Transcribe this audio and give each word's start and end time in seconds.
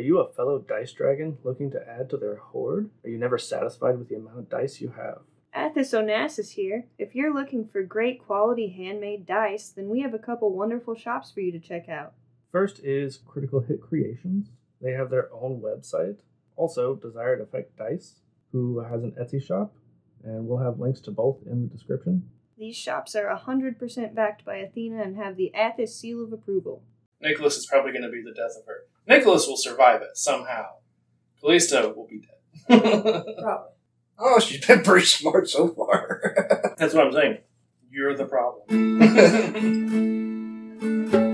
Are 0.00 0.02
you 0.02 0.18
a 0.18 0.32
fellow 0.32 0.58
dice 0.58 0.92
dragon 0.92 1.36
looking 1.44 1.70
to 1.72 1.86
add 1.86 2.08
to 2.08 2.16
their 2.16 2.36
hoard? 2.36 2.88
Are 3.04 3.10
you 3.10 3.18
never 3.18 3.36
satisfied 3.36 3.98
with 3.98 4.08
the 4.08 4.14
amount 4.14 4.38
of 4.38 4.48
dice 4.48 4.80
you 4.80 4.94
have? 4.96 5.18
Athos 5.54 5.90
Onassis 5.90 6.52
here. 6.52 6.86
If 6.98 7.14
you're 7.14 7.34
looking 7.34 7.66
for 7.66 7.82
great 7.82 8.18
quality 8.18 8.70
handmade 8.70 9.26
dice, 9.26 9.68
then 9.68 9.90
we 9.90 10.00
have 10.00 10.14
a 10.14 10.18
couple 10.18 10.56
wonderful 10.56 10.94
shops 10.94 11.30
for 11.30 11.40
you 11.40 11.52
to 11.52 11.58
check 11.58 11.90
out. 11.90 12.14
First 12.50 12.80
is 12.82 13.18
Critical 13.18 13.60
Hit 13.60 13.82
Creations. 13.82 14.46
They 14.80 14.92
have 14.92 15.10
their 15.10 15.28
own 15.34 15.60
website. 15.60 16.20
Also, 16.56 16.94
Desired 16.94 17.42
Effect 17.42 17.76
Dice, 17.76 18.22
who 18.52 18.78
has 18.80 19.02
an 19.02 19.12
Etsy 19.20 19.42
shop, 19.42 19.74
and 20.24 20.46
we'll 20.46 20.64
have 20.64 20.80
links 20.80 21.02
to 21.02 21.10
both 21.10 21.42
in 21.44 21.60
the 21.60 21.68
description. 21.68 22.22
These 22.56 22.76
shops 22.76 23.14
are 23.14 23.28
100% 23.38 24.14
backed 24.14 24.46
by 24.46 24.56
Athena 24.56 25.02
and 25.02 25.16
have 25.18 25.36
the 25.36 25.52
Athos 25.54 25.94
seal 25.94 26.24
of 26.24 26.32
approval. 26.32 26.84
Nicholas 27.20 27.56
is 27.56 27.66
probably 27.66 27.92
going 27.92 28.02
to 28.02 28.10
be 28.10 28.22
the 28.22 28.32
death 28.34 28.56
of 28.58 28.66
her. 28.66 28.84
Nicholas 29.06 29.46
will 29.46 29.56
survive 29.56 30.02
it 30.02 30.16
somehow. 30.16 30.66
Callista 31.40 31.92
will 31.94 32.06
be 32.06 32.20
dead. 32.20 32.82
Probably. 32.82 33.72
Oh, 34.18 34.38
she's 34.38 34.64
been 34.64 34.82
pretty 34.82 35.06
smart 35.06 35.48
so 35.48 35.68
far. 35.68 36.74
That's 36.76 36.92
what 36.92 37.06
I'm 37.06 37.12
saying. 37.12 37.38
You're 37.90 38.14
the 38.14 38.26
problem. 38.26 39.00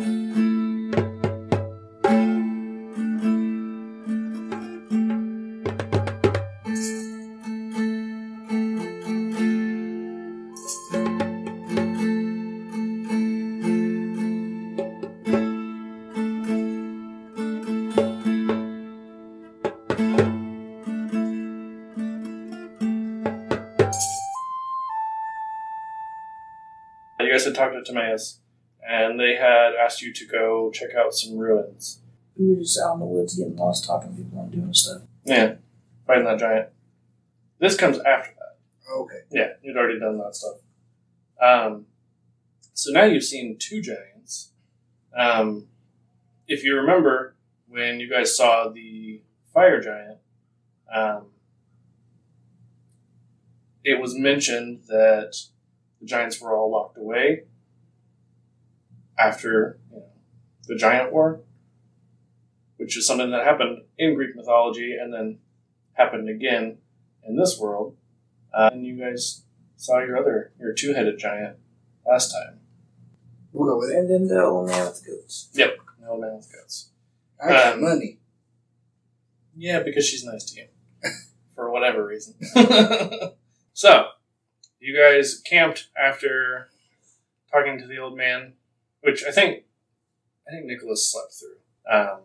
guys 27.47 27.55
had 27.57 27.73
talked 27.73 27.75
to 27.87 27.93
Timaeus, 27.93 28.41
and 28.87 29.19
they 29.19 29.37
had 29.37 29.75
asked 29.75 30.02
you 30.02 30.13
to 30.13 30.27
go 30.27 30.71
check 30.73 30.95
out 30.95 31.15
some 31.15 31.37
ruins. 31.37 32.01
We 32.37 32.51
were 32.51 32.61
just 32.61 32.79
out 32.80 32.95
in 32.95 33.01
the 33.01 33.07
woods 33.07 33.37
getting 33.37 33.57
lost, 33.57 33.87
talking 33.87 34.15
to 34.15 34.23
people 34.23 34.41
and 34.41 34.53
doing 34.53 34.75
stuff. 34.75 35.03
Yeah, 35.25 35.55
fighting 36.07 36.25
that 36.25 36.38
giant. 36.38 36.69
This 37.59 37.77
comes 37.77 37.99
after 37.99 38.35
that. 38.38 38.93
okay. 38.93 39.21
Yeah, 39.30 39.53
you'd 39.63 39.77
already 39.77 39.99
done 39.99 40.19
that 40.19 40.35
stuff. 40.35 40.57
Um, 41.41 41.87
so 42.75 42.91
now 42.93 43.05
you've 43.05 43.25
seen 43.25 43.57
two 43.59 43.81
giants. 43.81 44.51
Um, 45.16 45.69
if 46.47 46.63
you 46.63 46.77
remember 46.77 47.37
when 47.69 48.01
you 48.01 48.10
guys 48.10 48.37
saw 48.37 48.69
the 48.69 49.23
fire 49.55 49.81
giant, 49.81 50.19
um, 50.95 51.29
it 53.83 54.01
was 54.01 54.15
mentioned 54.15 54.81
that 54.88 55.37
the 56.07 56.10
giants 56.10 56.40
were 56.40 56.57
all 56.57 56.71
locked 56.71 56.96
away 56.96 57.43
after 59.18 59.79
you 59.90 59.99
know, 59.99 60.04
the 60.68 60.76
giant 60.76 61.13
war, 61.13 61.40
which 62.76 62.96
is 62.96 63.04
something 63.07 63.30
that 63.32 63.45
happened 63.45 63.82
in 63.98 64.15
Greek 64.15 64.37
mythology 64.37 64.94
and 65.00 65.12
then 65.12 65.38
happened 65.94 66.28
again 66.28 66.78
in 67.26 67.37
this 67.37 67.59
world. 67.59 67.97
Uh, 68.54 68.71
and 68.72 68.87
you 68.87 68.97
guys 68.98 69.43
saw 69.76 69.98
your 69.98 70.16
other, 70.16 70.53
your 70.60 70.72
two 70.72 70.94
headed 70.94 71.19
giant 71.19 71.56
last 72.06 72.31
time. 72.31 72.60
We'll 73.53 73.69
go 73.72 73.78
with 73.81 73.91
it. 73.91 73.97
And 73.97 74.09
then 74.10 74.28
the 74.28 74.44
old 74.44 74.69
man 74.69 74.87
with 74.87 75.03
the 75.03 75.10
goats. 75.10 75.48
No 76.00 76.19
man 76.19 76.37
with 76.37 76.53
goats. 76.53 76.91
I 77.43 77.48
got 77.48 77.75
Um, 77.75 77.82
money. 77.82 78.20
Yeah, 79.56 79.82
because 79.82 80.06
she's 80.06 80.25
nice 80.25 80.44
to 80.53 80.60
you. 80.60 80.66
For 81.56 81.70
whatever 81.72 82.06
reason. 82.06 82.34
so, 83.72 84.06
you 84.87 84.97
guys 84.97 85.42
camped 85.44 85.88
after 86.00 86.69
talking 87.52 87.76
to 87.80 87.88
the 87.88 87.98
old 87.98 88.16
man, 88.16 88.52
which 89.00 89.24
I 89.24 89.32
think 89.32 89.64
I 90.48 90.52
think 90.52 90.66
Nicholas 90.66 91.10
slept 91.10 91.34
through. 91.34 91.92
Um, 91.92 92.20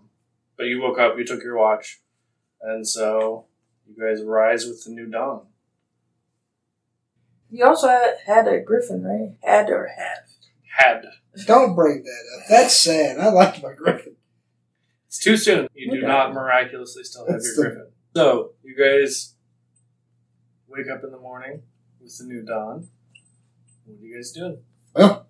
but 0.57 0.67
you 0.67 0.79
woke 0.79 0.99
up, 0.99 1.17
you 1.17 1.25
took 1.25 1.43
your 1.43 1.57
watch, 1.57 2.01
and 2.61 2.87
so 2.87 3.45
you 3.87 3.95
guys 3.99 4.23
rise 4.23 4.65
with 4.67 4.83
the 4.83 4.91
new 4.91 5.07
dawn. 5.07 5.47
You 7.49 7.65
also 7.65 7.87
had, 7.87 8.13
had 8.27 8.47
a 8.47 8.61
griffin, 8.61 9.03
right? 9.03 9.35
Had 9.43 9.69
or 9.71 9.87
have. 9.97 10.29
Had. 10.77 11.05
Don't 11.47 11.75
bring 11.75 12.03
that 12.03 12.23
up. 12.37 12.45
That's 12.47 12.79
sad. 12.79 13.17
I 13.19 13.29
liked 13.29 13.61
my 13.63 13.73
griffin. 13.73 14.15
It's 15.07 15.19
too 15.19 15.35
soon. 15.35 15.67
You 15.73 15.91
do 15.91 16.01
not 16.05 16.33
miraculously 16.33 17.03
still 17.03 17.25
have 17.25 17.33
That's 17.33 17.53
your 17.57 17.65
the- 17.65 17.69
griffin. 17.71 17.91
So, 18.15 18.51
you 18.63 18.75
guys 18.77 19.33
wake 20.67 20.87
up 20.89 21.03
in 21.03 21.11
the 21.11 21.17
morning 21.19 21.63
with 22.01 22.17
the 22.17 22.25
new 22.25 22.43
dawn. 22.43 22.87
What 23.85 23.99
are 23.99 24.05
you 24.05 24.15
guys 24.15 24.31
doing? 24.31 24.59
Well, 24.95 25.27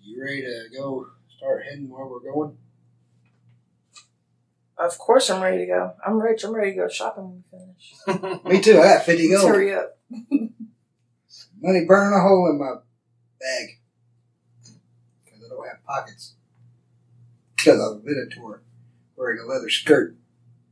you 0.00 0.22
ready 0.22 0.42
to 0.42 0.64
go 0.76 1.06
start 1.36 1.64
heading 1.68 1.88
where 1.88 2.06
we're 2.06 2.20
going? 2.20 2.56
Of 4.78 4.98
course, 4.98 5.30
I'm 5.30 5.42
ready 5.42 5.58
to 5.58 5.66
go. 5.66 5.92
I'm 6.04 6.20
rich. 6.20 6.44
I'm 6.44 6.54
ready 6.54 6.72
to 6.72 6.76
go 6.76 6.88
shopping 6.88 7.42
when 7.50 7.74
we 8.06 8.22
finish. 8.24 8.44
Me 8.44 8.60
too. 8.60 8.80
I 8.80 8.94
got 8.94 9.04
50 9.04 9.30
gold. 9.30 9.48
hurry 9.48 9.74
up. 9.74 9.98
Money 11.60 11.84
burning 11.86 12.18
a 12.18 12.20
hole 12.20 12.48
in 12.50 12.58
my 12.58 12.74
bag. 13.40 13.78
Because 15.24 15.44
I 15.44 15.48
don't 15.48 15.68
have 15.68 15.84
pockets. 15.86 16.34
Because 17.56 17.78
I'm 17.78 18.00
a 18.00 18.00
minotaur 18.02 18.62
wearing 19.14 19.38
a 19.38 19.46
leather 19.46 19.70
skirt. 19.70 20.16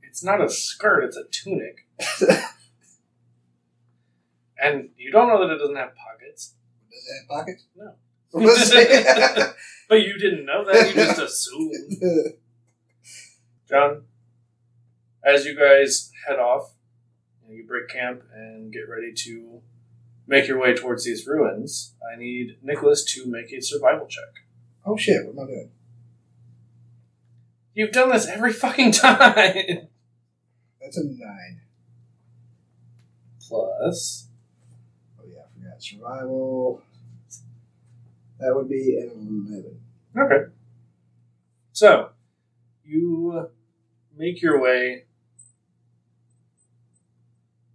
It's 0.02 0.24
not 0.24 0.42
a 0.42 0.50
skirt, 0.50 1.04
it's 1.04 1.16
a 1.16 1.24
tunic. 1.30 1.86
and 4.62 4.90
you 4.96 5.10
don't 5.10 5.28
know 5.28 5.46
that 5.46 5.54
it 5.54 5.58
doesn't 5.58 5.76
have 5.76 5.94
pockets. 5.94 6.54
Does 6.90 7.04
it 7.06 7.14
have 7.20 7.28
pockets? 7.28 7.66
No. 7.76 7.94
But 9.90 10.06
you 10.06 10.16
didn't 10.18 10.46
know 10.46 10.64
that, 10.64 10.88
you 10.88 10.94
just 10.94 11.20
assumed. 11.20 12.00
John, 13.68 14.04
as 15.24 15.44
you 15.44 15.56
guys 15.58 16.12
head 16.28 16.38
off, 16.38 16.74
you 17.48 17.66
break 17.66 17.88
camp 17.88 18.22
and 18.32 18.72
get 18.72 18.88
ready 18.88 19.12
to 19.24 19.62
make 20.28 20.46
your 20.46 20.60
way 20.60 20.74
towards 20.74 21.04
these 21.04 21.26
ruins, 21.26 21.94
I 22.00 22.16
need 22.16 22.58
Nicholas 22.62 23.02
to 23.14 23.26
make 23.26 23.52
a 23.52 23.60
survival 23.60 24.06
check. 24.06 24.44
oh 24.86 24.96
shit, 24.96 25.26
what 25.26 25.42
am 25.42 25.48
I 25.48 25.50
doing? 25.50 25.70
You've 27.74 27.90
done 27.90 28.10
this 28.10 28.28
every 28.28 28.52
fucking 28.52 28.92
time! 28.92 29.88
That's 30.80 30.96
a 30.96 31.04
nine. 31.04 31.62
Plus, 33.40 34.28
Oh 35.18 35.24
yeah, 35.26 35.40
I 35.40 35.58
forgot. 35.58 35.69
Survival. 35.80 36.82
That 38.38 38.54
would 38.54 38.68
be 38.68 38.96
an 38.96 39.46
11. 39.48 39.80
Okay. 40.16 40.52
So, 41.72 42.10
you 42.84 43.48
make 44.16 44.42
your 44.42 44.60
way 44.60 45.04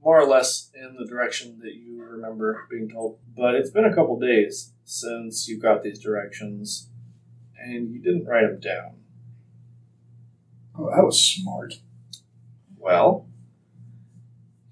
more 0.03 0.19
or 0.19 0.27
less 0.27 0.69
in 0.75 0.95
the 0.95 1.05
direction 1.05 1.59
that 1.63 1.73
you 1.73 2.03
remember 2.03 2.67
being 2.69 2.89
told. 2.89 3.19
But 3.35 3.55
it's 3.55 3.71
been 3.71 3.85
a 3.85 3.93
couple 3.93 4.19
days 4.19 4.73
since 4.83 5.47
you 5.47 5.59
got 5.59 5.81
these 5.81 5.99
directions, 5.99 6.89
and 7.59 7.89
you 7.89 7.99
didn't 7.99 8.25
write 8.25 8.47
them 8.47 8.59
down. 8.59 8.97
Oh, 10.77 10.91
that 10.95 11.03
was 11.03 11.19
smart. 11.19 11.75
Well, 12.77 13.27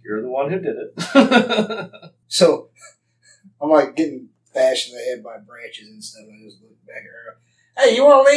you're 0.03 0.21
the 0.21 0.29
one 0.29 0.51
who 0.51 0.59
did 0.59 0.75
it. 0.77 1.91
So, 2.33 2.69
I'm 3.63 3.69
like 3.69 3.95
getting 3.95 4.29
bashed 4.53 4.89
in 4.89 4.95
the 4.97 5.03
head 5.03 5.23
by 5.23 5.37
branches 5.37 5.87
and 5.87 6.03
stuff. 6.03 6.25
And 6.27 6.41
I 6.41 6.45
just 6.49 6.61
look 6.61 6.85
back 6.85 6.97
at 6.97 7.03
her. 7.03 7.37
Hey, 7.89 7.95
you 7.95 8.03
want 8.03 8.27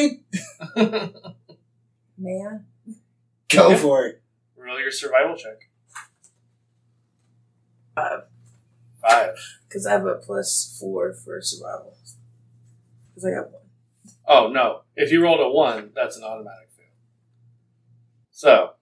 to 0.77 0.83
lead? 0.85 1.13
Man. 2.19 2.67
Go 3.49 3.71
Yeah. 3.71 3.77
for 3.77 4.07
it. 4.07 4.23
Roll 4.57 4.81
your 4.81 4.91
survival 4.91 5.37
check. 5.37 5.69
Five. 7.95 8.21
Five. 9.01 9.31
Because 9.69 9.87
I 9.87 9.93
have 9.93 10.07
a 10.07 10.15
plus 10.17 10.77
four 10.81 11.13
for 11.13 11.41
survival. 11.41 11.97
Because 13.15 13.25
I 13.27 13.31
got 13.35 13.51
one. 13.53 13.63
Oh 14.29 14.49
no! 14.49 14.81
If 14.97 15.13
you 15.13 15.23
rolled 15.23 15.41
a 15.41 15.49
one, 15.49 15.93
that's 15.95 16.17
an 16.17 16.25
automatic 16.25 16.69
fail. 16.77 16.87
So, 18.33 18.73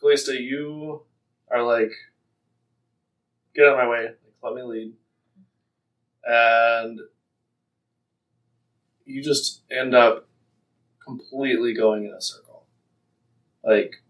Callista, 0.00 0.40
you 0.40 1.02
are 1.50 1.62
like, 1.64 1.90
get 3.54 3.66
out 3.66 3.72
of 3.72 3.78
my 3.78 3.88
way. 3.88 4.02
Like, 4.04 4.14
let 4.42 4.54
me 4.54 4.62
lead, 4.62 4.92
and 6.24 7.00
you 9.04 9.22
just 9.22 9.62
end 9.70 9.94
up 9.94 10.28
completely 11.04 11.74
going 11.74 12.04
in 12.04 12.12
a 12.12 12.20
circle. 12.20 12.66
Like, 13.64 14.02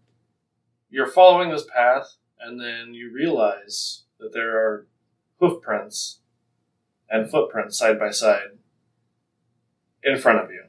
you're 0.89 1.07
following 1.07 1.49
this 1.49 1.65
path, 1.75 2.15
and 2.39 2.59
then 2.59 2.93
you 2.93 3.11
realize 3.11 4.03
that 4.19 4.33
there 4.33 4.57
are 4.57 4.87
hoof 5.39 5.61
prints 5.61 6.19
and 7.09 7.29
footprints 7.29 7.77
side 7.77 7.99
by 7.99 8.11
side 8.11 8.57
in 10.03 10.17
front 10.17 10.39
of 10.39 10.51
you, 10.51 10.63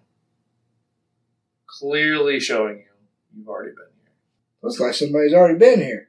clearly 1.66 2.38
showing 2.40 2.78
you 2.78 2.84
you've 3.36 3.48
already 3.48 3.70
been 3.70 3.92
here. 4.02 4.12
Looks 4.62 4.80
like 4.80 4.94
somebody's 4.94 5.34
already 5.34 5.58
been 5.58 5.80
here. 5.80 6.08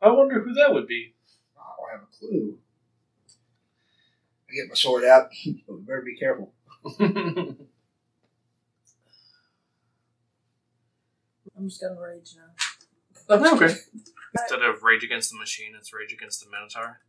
I 0.00 0.10
wonder 0.10 0.40
who 0.42 0.54
that 0.54 0.72
would 0.72 0.86
be. 0.86 1.14
I 1.56 1.62
don't 1.76 1.90
have 1.90 2.08
a 2.08 2.16
clue. 2.16 2.58
I 4.50 4.54
get 4.54 4.68
my 4.68 4.74
sword 4.74 5.04
out, 5.04 5.28
but 5.66 5.76
we 5.76 5.82
better 5.82 6.02
be 6.02 6.16
careful. 6.16 6.52
I'm 11.56 11.68
just 11.68 11.80
gonna 11.80 12.00
rage 12.00 12.34
now. 12.36 13.46
okay. 13.52 13.74
Instead 14.38 14.62
of 14.62 14.82
Rage 14.82 15.02
Against 15.02 15.30
the 15.30 15.38
Machine, 15.38 15.72
it's 15.76 15.92
Rage 15.92 16.12
Against 16.12 16.44
the 16.44 16.50
Minotaur. 16.50 17.00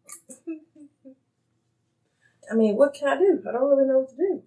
I 2.49 2.55
mean, 2.55 2.75
what 2.75 2.93
can 2.93 3.09
I 3.09 3.17
do? 3.17 3.43
I 3.47 3.51
don't 3.51 3.69
really 3.69 3.85
know 3.85 3.99
what 3.99 4.09
to 4.09 4.15
do. 4.15 4.41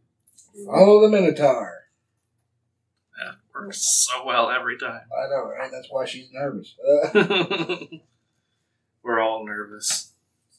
Follow 0.66 1.02
the 1.02 1.08
Minotaur. 1.08 1.84
That 3.18 3.34
works 3.54 4.06
so 4.10 4.24
well 4.24 4.50
every 4.50 4.78
time. 4.78 5.02
I 5.12 5.28
know, 5.28 5.50
right? 5.50 5.70
That's 5.70 5.88
why 5.90 6.06
she's 6.06 6.30
nervous. 6.32 6.74
We're 9.04 9.20
all 9.20 9.44
nervous. 9.46 10.14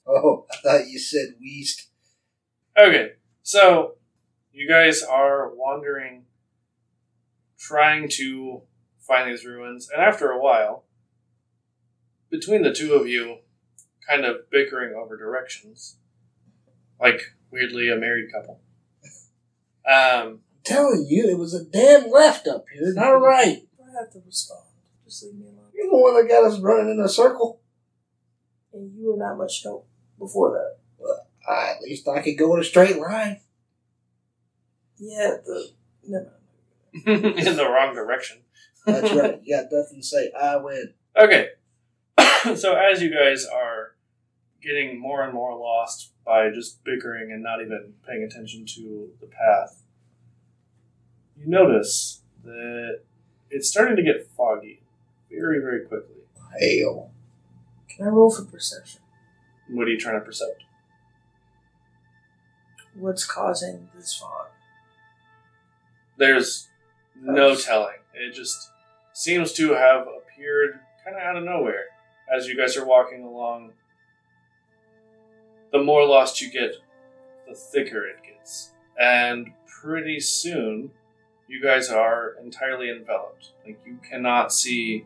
oh, 0.07 0.45
I 0.51 0.55
thought 0.57 0.87
you 0.87 0.99
said 0.99 1.35
Weast. 1.41 1.89
Okay, 2.75 3.11
so 3.43 3.95
you 4.51 4.67
guys 4.67 5.03
are 5.03 5.53
wandering, 5.53 6.23
trying 7.59 8.09
to 8.13 8.63
find 8.99 9.29
these 9.29 9.45
ruins, 9.45 9.89
and 9.93 10.01
after 10.01 10.31
a 10.31 10.41
while, 10.41 10.85
between 12.31 12.63
the 12.63 12.73
two 12.73 12.93
of 12.93 13.07
you, 13.07 13.37
kind 14.09 14.25
of 14.25 14.49
bickering 14.49 14.95
over 14.95 15.15
directions, 15.15 15.97
like 16.99 17.21
weirdly 17.51 17.89
a 17.89 17.95
married 17.95 18.31
couple. 18.31 18.61
Um, 19.85 19.95
I'm 19.95 20.39
telling 20.63 21.07
you, 21.09 21.29
it 21.29 21.37
was 21.37 21.53
a 21.53 21.65
damn 21.65 22.09
left 22.09 22.47
up 22.47 22.63
here, 22.73 22.93
not 22.93 23.15
a 23.15 23.17
right. 23.17 23.67
I 23.77 23.99
have 23.99 24.13
to 24.13 24.21
respond. 24.25 24.63
Just 25.03 25.25
leave 25.25 25.35
me 25.35 25.47
alone. 25.47 25.71
You're 25.75 25.89
the 25.89 25.97
one 25.97 26.13
that 26.15 26.29
got 26.29 26.45
us 26.45 26.57
running 26.61 26.89
in 26.89 27.01
a 27.03 27.09
circle. 27.09 27.59
And 28.71 28.95
you 28.95 29.11
were 29.11 29.17
not 29.17 29.37
much 29.37 29.61
help 29.61 29.89
before 30.17 30.51
that. 30.51 30.82
Ah, 31.47 31.71
at 31.71 31.81
least 31.81 32.07
I 32.07 32.21
could 32.21 32.37
go 32.37 32.53
in 32.55 32.61
a 32.61 32.63
straight 32.63 32.97
line. 32.97 33.39
Yeah, 34.97 35.37
the 35.45 35.71
never 36.07 36.31
mind. 37.05 37.37
in 37.39 37.55
the 37.57 37.69
wrong 37.69 37.93
direction. 37.95 38.37
That's 38.85 39.11
right. 39.15 39.39
You 39.43 39.57
got 39.57 39.65
nothing 39.71 40.01
to 40.01 40.03
say. 40.03 40.31
I 40.39 40.57
win. 40.57 40.93
Okay. 41.17 41.49
so 42.55 42.75
as 42.75 43.01
you 43.01 43.13
guys 43.13 43.45
are 43.45 43.95
getting 44.61 44.99
more 44.99 45.23
and 45.23 45.33
more 45.33 45.57
lost 45.57 46.11
by 46.25 46.49
just 46.49 46.83
bickering 46.83 47.31
and 47.31 47.43
not 47.43 47.61
even 47.61 47.93
paying 48.07 48.23
attention 48.23 48.65
to 48.65 49.09
the 49.19 49.27
path, 49.27 49.81
you 51.37 51.47
notice 51.47 52.21
that 52.43 53.01
it's 53.49 53.69
starting 53.69 53.95
to 53.95 54.03
get 54.03 54.27
foggy 54.37 54.81
very, 55.29 55.59
very 55.59 55.85
quickly. 55.85 56.15
Hail. 56.59 57.11
Can 57.89 58.05
I 58.05 58.09
roll 58.09 58.31
for 58.31 58.43
perception? 58.45 59.01
What 59.69 59.87
are 59.87 59.91
you 59.91 59.97
trying 59.99 60.19
to 60.19 60.25
percept? 60.25 60.62
What's 62.95 63.25
causing 63.25 63.89
this 63.95 64.13
fog? 64.15 64.47
There's 66.17 66.69
no 67.19 67.55
telling. 67.55 67.97
It 68.13 68.33
just 68.33 68.69
seems 69.13 69.53
to 69.53 69.73
have 69.73 70.05
appeared 70.07 70.79
kind 71.03 71.15
of 71.17 71.23
out 71.23 71.35
of 71.37 71.43
nowhere 71.43 71.85
as 72.33 72.47
you 72.47 72.55
guys 72.55 72.77
are 72.77 72.85
walking 72.85 73.23
along. 73.23 73.71
The 75.71 75.79
more 75.79 76.05
lost 76.05 76.39
you 76.41 76.51
get, 76.51 76.75
the 77.47 77.55
thicker 77.55 78.05
it 78.05 78.17
gets. 78.23 78.71
And 78.99 79.53
pretty 79.65 80.19
soon, 80.19 80.91
you 81.47 81.61
guys 81.61 81.89
are 81.89 82.35
entirely 82.41 82.89
enveloped. 82.89 83.49
Like, 83.65 83.79
you 83.85 83.97
cannot 84.07 84.53
see, 84.53 85.05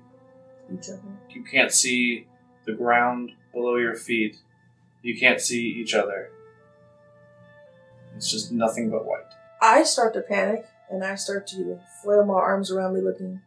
Each 0.72 0.90
other. 0.90 1.02
you 1.30 1.44
can't 1.44 1.72
see 1.72 2.28
the 2.66 2.74
ground 2.74 3.32
below 3.54 3.78
your 3.78 3.96
feet. 3.96 4.38
You 5.02 5.18
can't 5.18 5.40
see 5.40 5.66
each 5.68 5.94
other. 5.94 6.32
It's 8.18 8.32
just 8.32 8.52
nothing 8.52 8.90
but 8.90 9.06
white. 9.06 9.22
I 9.62 9.84
start 9.84 10.14
to 10.16 10.22
panic 10.22 10.66
and 10.90 11.04
I 11.04 11.16
start 11.16 11.46
to 11.48 11.80
flail 12.02 12.26
my 12.26 12.34
arms 12.34 12.72
around 12.72 12.96
me 12.96 13.02
looking 13.02 13.42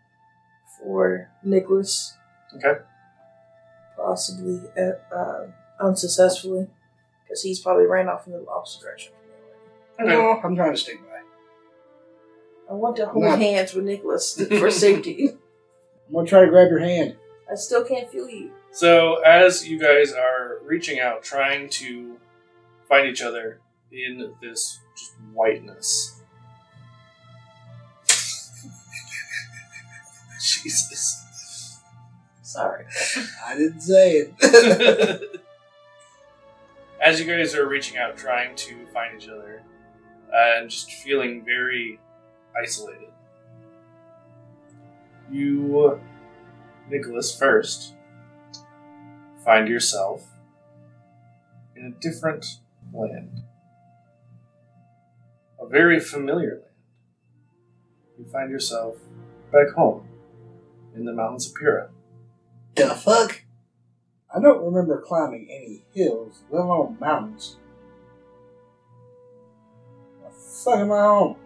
for 0.79 1.29
Nicholas. 1.43 2.17
Okay. 2.57 2.81
Possibly 3.97 4.61
uh, 4.79 5.15
uh, 5.15 5.47
unsuccessfully 5.81 6.69
because 7.25 7.43
he's 7.43 7.61
probably 7.61 7.85
ran 7.87 8.09
off 8.09 8.27
in 8.27 8.33
the 8.33 8.47
opposite 8.49 8.83
direction 8.83 9.13
from 9.19 9.29
me 9.29 9.35
already. 10.15 10.17
Okay. 10.17 10.23
No, 10.23 10.41
I'm 10.43 10.57
trying 10.57 10.73
to 10.73 10.79
stick 10.79 11.01
by. 11.03 11.21
I 12.71 12.75
want 12.75 12.97
to 12.97 13.07
hold 13.07 13.25
Not- 13.25 13.41
hands 13.41 13.75
with 13.75 13.85
Nicholas 13.85 14.41
for 14.59 14.71
safety. 14.71 15.31
I'm 16.09 16.15
gonna 16.15 16.27
try 16.27 16.45
to 16.45 16.49
grab 16.51 16.71
your 16.71 16.79
hand. 16.81 17.17
I 17.51 17.57
still 17.57 17.85
can't 17.85 18.09
feel 18.09 18.29
you. 18.29 18.53
So, 18.73 19.17
as 19.23 19.67
you 19.67 19.79
guys 19.81 20.13
are 20.13 20.59
reaching 20.65 21.01
out, 21.01 21.25
trying 21.25 21.69
to 21.71 22.17
find 22.89 23.09
each 23.09 23.23
other 23.23 23.61
in 23.93 24.33
this 24.41 24.81
just 24.97 25.13
whiteness. 25.33 26.21
Jesus. 30.41 31.81
Sorry. 32.43 32.85
I 33.47 33.57
didn't 33.57 33.81
say 33.81 34.27
it. 34.41 35.41
as 37.01 37.21
you 37.21 37.27
guys 37.27 37.55
are 37.55 37.67
reaching 37.67 37.97
out, 37.97 38.17
trying 38.17 38.55
to 38.57 38.87
find 38.93 39.21
each 39.21 39.29
other, 39.29 39.63
uh, 40.33 40.59
and 40.59 40.71
just 40.71 40.91
feeling 40.93 41.45
very 41.45 41.99
isolated, 42.61 43.09
you, 45.31 46.01
Nicholas, 46.89 47.37
first 47.37 47.95
find 49.45 49.69
yourself 49.69 50.27
in 51.75 51.87
a 51.87 51.91
different 51.91 52.45
land. 52.93 53.43
A 55.61 55.67
very 55.67 56.01
familiar 56.01 56.53
land. 56.53 56.65
You 58.19 58.25
find 58.25 58.51
yourself 58.51 58.97
back 59.53 59.71
home 59.75 60.07
in 60.95 61.05
the 61.05 61.13
mountains 61.13 61.49
of 61.49 61.55
Pura. 61.55 61.91
the 62.89 62.95
fuck? 62.95 63.43
I 64.35 64.41
don't 64.41 64.65
remember 64.65 65.03
climbing 65.07 65.49
any 65.51 65.85
hills, 65.93 66.43
let 66.51 66.63
alone 66.63 66.97
mountains. 67.01 67.57
The 70.23 70.31
fuck 70.31 70.79
am 70.79 70.93
I 70.93 70.97
on? 70.97 71.37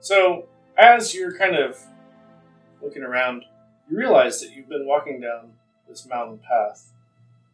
So, 0.00 0.46
as 0.76 1.14
you're 1.14 1.36
kind 1.38 1.56
of 1.56 1.78
looking 2.82 3.02
around, 3.02 3.44
you 3.88 3.96
realize 3.96 4.40
that 4.40 4.52
you've 4.52 4.68
been 4.68 4.86
walking 4.86 5.20
down 5.20 5.52
this 5.88 6.06
mountain 6.06 6.38
path 6.38 6.92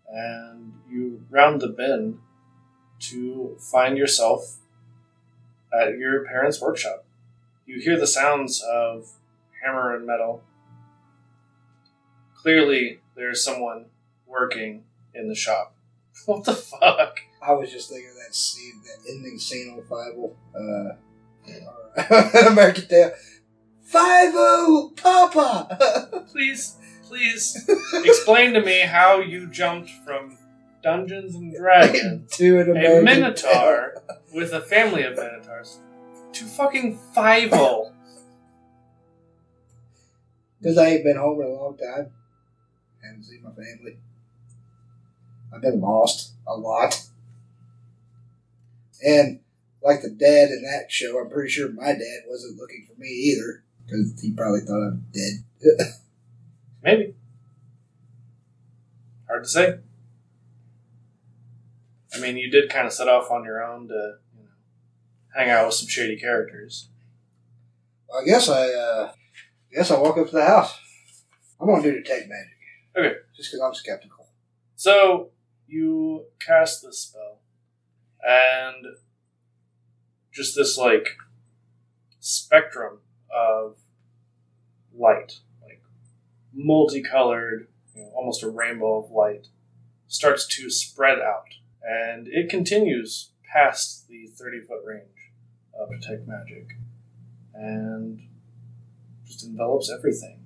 and 0.08 0.72
you 0.90 1.22
round 1.30 1.60
the 1.60 1.68
bend 1.68 2.18
to 3.00 3.56
find 3.58 3.96
yourself 3.96 4.58
at 5.72 5.98
your 5.98 6.24
parents' 6.24 6.60
workshop. 6.60 7.04
You 7.66 7.80
hear 7.80 7.98
the 7.98 8.06
sounds 8.06 8.62
of 8.62 9.12
hammer 9.62 9.94
and 9.94 10.06
metal. 10.06 10.42
Clearly, 12.34 13.00
there's 13.14 13.44
someone 13.44 13.86
working 14.26 14.84
in 15.14 15.28
the 15.28 15.34
shop. 15.34 15.74
What 16.26 16.44
the 16.44 16.54
fuck? 16.54 17.20
I 17.40 17.52
was 17.52 17.72
just 17.72 17.88
thinking 17.88 18.10
of 18.10 18.16
that 18.16 18.34
scene, 18.34 18.82
that 18.84 19.10
ending 19.10 19.38
scene 19.38 19.72
on 19.72 19.82
Five 19.84 20.12
uh, 20.54 22.46
American 22.50 22.86
Dale. 22.88 23.12
Five 23.82 24.32
O, 24.34 24.92
Papa. 24.96 26.26
Please, 26.30 26.76
please 27.08 27.68
explain 28.04 28.52
to 28.52 28.60
me 28.60 28.80
how 28.82 29.18
you 29.20 29.48
jumped 29.48 29.90
from 30.04 30.38
Dungeons 30.82 31.34
and 31.34 31.54
Dragons 31.54 32.30
to 32.36 32.60
an 32.60 32.76
a 32.76 33.02
minotaur 33.02 34.02
with 34.32 34.52
a 34.52 34.60
family 34.60 35.02
of 35.02 35.16
minotaurs 35.16 35.78
to 36.32 36.44
fucking 36.44 36.98
five. 37.14 37.50
Because 40.60 40.78
I 40.78 40.86
ain't 40.88 41.04
been 41.04 41.16
home 41.16 41.40
in 41.40 41.46
a 41.48 41.50
long 41.50 41.76
time. 41.76 42.10
Haven't 43.02 43.24
seen 43.24 43.42
my 43.42 43.50
family. 43.50 43.98
I've 45.54 45.62
been 45.62 45.80
lost 45.80 46.34
a 46.46 46.54
lot. 46.54 47.02
And 49.04 49.40
like 49.82 50.02
the 50.02 50.10
dad 50.10 50.50
in 50.50 50.62
that 50.62 50.92
show, 50.92 51.18
I'm 51.18 51.30
pretty 51.30 51.50
sure 51.50 51.70
my 51.72 51.92
dad 51.92 52.22
wasn't 52.28 52.58
looking 52.58 52.86
for 52.86 53.00
me 53.00 53.08
either. 53.08 53.64
Because 53.84 54.20
he 54.20 54.32
probably 54.32 54.60
thought 54.60 54.86
I'm 54.86 55.06
dead. 55.12 55.44
Maybe. 56.82 57.14
Hard 59.26 59.44
to 59.44 59.48
say. 59.48 59.78
I 62.14 62.20
mean, 62.20 62.36
you 62.36 62.50
did 62.50 62.70
kind 62.70 62.86
of 62.86 62.92
set 62.92 63.08
off 63.08 63.30
on 63.30 63.44
your 63.44 63.62
own 63.62 63.88
to 63.88 64.14
you 64.36 64.42
know, 64.42 64.50
hang 65.36 65.50
out 65.50 65.66
with 65.66 65.74
some 65.74 65.88
shady 65.88 66.18
characters. 66.18 66.88
I 68.12 68.24
guess 68.24 68.48
I, 68.48 68.68
uh, 68.68 69.12
guess 69.72 69.90
I 69.90 69.98
walk 69.98 70.18
up 70.18 70.26
to 70.26 70.36
the 70.36 70.44
house. 70.44 70.78
I'm 71.60 71.68
gonna 71.68 71.82
do 71.82 71.92
the 71.92 72.02
detect 72.02 72.28
magic. 72.28 72.56
Okay. 72.96 73.16
Just 73.36 73.50
because 73.50 73.60
I'm 73.60 73.74
skeptical. 73.74 74.28
So 74.76 75.30
you 75.68 76.24
cast 76.40 76.82
this 76.82 77.00
spell, 77.00 77.40
and 78.26 78.86
just 80.32 80.56
this 80.56 80.76
like 80.76 81.16
spectrum 82.18 82.98
of 83.34 83.76
light, 84.94 85.40
like 85.62 85.82
multicolored, 86.52 87.68
you 87.94 88.02
know, 88.02 88.10
almost 88.14 88.42
a 88.42 88.48
rainbow 88.48 89.04
of 89.04 89.10
light, 89.10 89.48
starts 90.06 90.46
to 90.56 90.70
spread 90.70 91.18
out, 91.18 91.54
and 91.82 92.28
it 92.28 92.48
continues 92.48 93.30
past 93.52 94.08
the 94.08 94.26
30 94.26 94.62
foot 94.62 94.80
range 94.84 95.32
of 95.78 95.90
detect 95.90 96.26
magic 96.26 96.76
and 97.54 98.22
just 99.26 99.44
envelops 99.44 99.90
everything. 99.90 100.40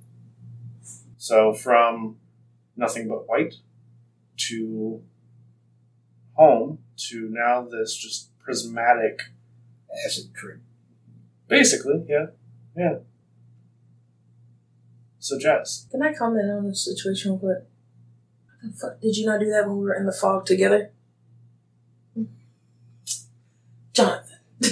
So 1.17 1.53
from 1.53 2.17
nothing 2.77 3.09
but 3.09 3.29
white 3.29 3.55
to 4.49 5.03
home 6.35 6.79
to 6.97 7.29
now 7.31 7.63
this 7.63 7.97
just 7.97 8.37
prismatic 8.39 9.21
Acid 10.05 10.35
trip. 10.35 10.61
basically, 11.49 12.05
yeah. 12.09 12.27
Yeah. 12.77 12.97
So 15.19 15.39
Jess. 15.39 15.87
Can 15.91 16.03
I 16.03 16.13
comment 16.13 16.51
on 16.51 16.69
the 16.69 16.75
situation 16.75 17.33
real 17.33 17.39
quick? 17.39 17.59
What 18.61 18.73
the 18.73 18.77
fuck? 18.77 19.01
Did 19.01 19.17
you 19.17 19.27
not 19.27 19.41
do 19.41 19.49
that 19.51 19.67
when 19.67 19.79
we 19.79 19.85
were 19.85 19.95
in 19.95 20.07
the 20.07 20.13
fog 20.13 20.47
together? 20.47 20.91
Jonathan. 23.95 24.39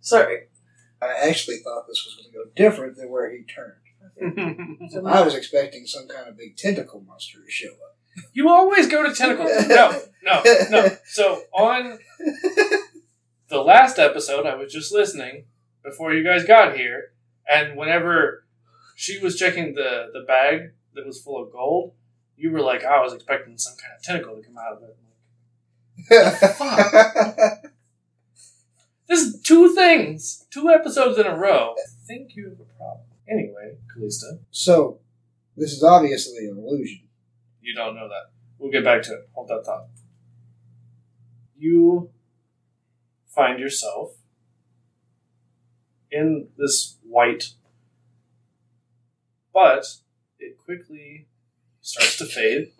Sorry. 0.00 0.46
I 1.00 1.28
actually 1.28 1.58
thought 1.58 1.86
this 1.86 2.04
was 2.04 2.16
going 2.16 2.32
to 2.32 2.36
go 2.36 2.44
different 2.56 2.96
than 2.96 3.08
where 3.10 3.30
he 3.30 3.44
turned. 3.44 3.74
So 4.90 5.06
I 5.06 5.20
was 5.22 5.34
expecting 5.36 5.86
some 5.86 6.08
kind 6.08 6.28
of 6.28 6.36
big 6.36 6.56
tentacle 6.56 7.00
monster 7.06 7.38
to 7.44 7.50
show 7.50 7.68
up. 7.68 7.96
you 8.32 8.48
always 8.48 8.88
go 8.88 9.04
to 9.08 9.14
tentacles. 9.14 9.50
No, 9.68 9.92
no, 10.24 10.42
no. 10.70 10.88
So 11.06 11.42
on 11.52 11.98
the 13.48 13.62
last 13.62 13.98
episode, 13.98 14.44
I 14.44 14.56
was 14.56 14.72
just 14.72 14.92
listening 14.92 15.44
before 15.84 16.12
you 16.12 16.24
guys 16.24 16.44
got 16.44 16.76
here, 16.76 17.12
and 17.48 17.76
whenever 17.76 18.44
she 18.96 19.18
was 19.20 19.38
checking 19.38 19.74
the 19.74 20.10
the 20.12 20.24
bag 20.26 20.72
that 20.94 21.06
was 21.06 21.20
full 21.22 21.40
of 21.42 21.52
gold, 21.52 21.92
you 22.36 22.50
were 22.50 22.60
like, 22.60 22.82
I 22.84 23.00
was 23.00 23.12
expecting 23.12 23.56
some 23.56 23.74
kind 23.80 23.92
of 23.96 24.02
tentacle 24.02 24.34
to 24.36 24.42
come 24.42 24.58
out 24.58 24.78
of 24.78 24.82
it. 24.82 24.96
This 29.08 29.20
is 29.22 29.40
two 29.40 29.74
things, 29.74 30.46
two 30.50 30.68
episodes 30.68 31.18
in 31.18 31.26
a 31.26 31.34
row. 31.34 31.74
I 31.78 32.06
think 32.06 32.36
you 32.36 32.50
have 32.50 32.60
a 32.60 32.64
problem. 32.76 33.06
Anyway, 33.26 33.78
Callista, 33.92 34.38
so, 34.50 35.00
this 35.56 35.72
is 35.72 35.82
obviously 35.82 36.46
an 36.46 36.58
illusion. 36.58 37.08
you 37.62 37.74
don't 37.74 37.94
know 37.94 38.08
that. 38.08 38.30
We'll 38.58 38.70
get 38.70 38.84
back 38.84 39.02
to 39.02 39.14
it. 39.14 39.28
Hold 39.32 39.48
that 39.48 39.64
thought. 39.64 39.86
You 41.58 42.10
find 43.26 43.58
yourself 43.58 44.12
in 46.10 46.48
this 46.58 46.96
white, 47.02 47.52
but 49.54 49.86
it 50.38 50.58
quickly 50.58 51.28
starts 51.80 52.18
to 52.18 52.26
fade, 52.26 52.72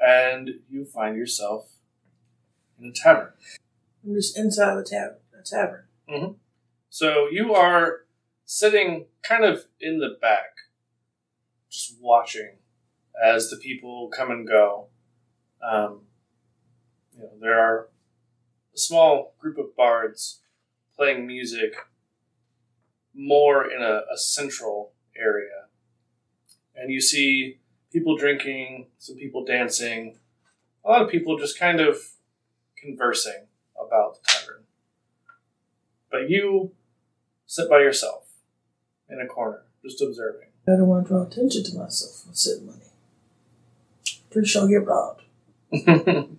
and 0.00 0.50
you 0.70 0.84
find 0.84 1.16
yourself 1.16 1.70
in 2.78 2.86
a 2.88 2.92
tavern. 2.92 3.32
I'm 4.04 4.14
just 4.14 4.36
inside 4.36 4.76
the 4.76 4.84
tavern. 4.84 5.18
The 5.32 5.42
tavern. 5.44 5.84
So 6.90 7.28
you 7.30 7.54
are 7.54 8.04
sitting 8.44 9.06
kind 9.22 9.44
of 9.44 9.66
in 9.80 9.98
the 9.98 10.16
back, 10.20 10.56
just 11.70 11.96
watching 12.00 12.58
as 13.22 13.50
the 13.50 13.56
people 13.56 14.08
come 14.08 14.30
and 14.30 14.46
go. 14.46 14.88
Um, 15.62 16.02
you 17.14 17.22
know, 17.22 17.30
there 17.40 17.58
are 17.58 17.88
a 18.74 18.78
small 18.78 19.34
group 19.38 19.58
of 19.58 19.76
bards 19.76 20.40
playing 20.96 21.26
music 21.26 21.74
more 23.14 23.70
in 23.70 23.82
a, 23.82 24.02
a 24.12 24.16
central 24.16 24.92
area. 25.16 25.66
And 26.74 26.90
you 26.90 27.00
see 27.00 27.58
people 27.92 28.16
drinking, 28.16 28.88
some 28.98 29.16
people 29.16 29.44
dancing, 29.44 30.18
a 30.84 30.90
lot 30.90 31.02
of 31.02 31.10
people 31.10 31.38
just 31.38 31.58
kind 31.58 31.80
of 31.80 31.96
conversing 32.76 33.46
about 33.92 34.14
the 34.14 34.20
tavern. 34.30 34.62
But 36.10 36.30
you 36.30 36.72
sit 37.46 37.68
by 37.68 37.80
yourself 37.80 38.24
in 39.08 39.20
a 39.20 39.26
corner, 39.26 39.62
just 39.84 40.00
observing. 40.00 40.48
I 40.66 40.72
don't 40.72 40.86
want 40.86 41.06
to 41.06 41.08
draw 41.12 41.22
attention 41.22 41.64
to 41.64 41.76
myself 41.76 42.26
with 42.26 42.36
said 42.36 42.62
money. 42.62 42.78
Pretty 44.30 44.48
sure 44.48 44.62
I'll 44.62 44.68
get 44.68 44.86
robbed. 44.86 45.22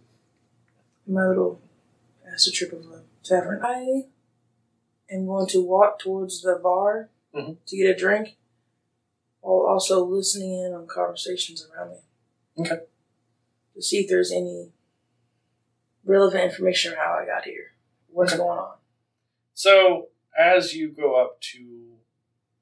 My 1.08 1.28
little 1.28 1.62
acid 2.32 2.54
trip 2.54 2.72
of 2.74 2.86
a 2.86 3.02
tavern. 3.24 3.62
I 3.64 4.04
am 5.12 5.26
going 5.26 5.48
to 5.48 5.62
walk 5.62 6.00
towards 6.00 6.42
the 6.42 6.60
bar 6.62 7.10
Mhm. 7.36 7.58
to 7.66 7.78
get 7.78 7.90
a 7.90 7.96
drink 7.96 8.38
while 9.42 9.66
also 9.68 10.04
listening 10.06 10.54
in 10.54 10.74
on 10.74 10.88
conversations 10.88 11.68
around 11.68 11.92
me. 11.92 11.98
Okay. 12.60 12.82
To 13.76 13.82
see 13.82 13.98
if 14.02 14.08
there's 14.10 14.32
any 14.32 14.72
relevant 16.06 16.44
information 16.44 16.94
on 16.94 16.98
how 16.98 17.20
I 17.22 17.26
got 17.26 17.46
here. 17.46 17.74
What's 18.08 18.36
going 18.36 18.58
on. 18.58 18.76
So, 19.54 20.10
as 20.38 20.74
you 20.74 20.90
go 20.90 21.16
up 21.16 21.40
to 21.54 21.94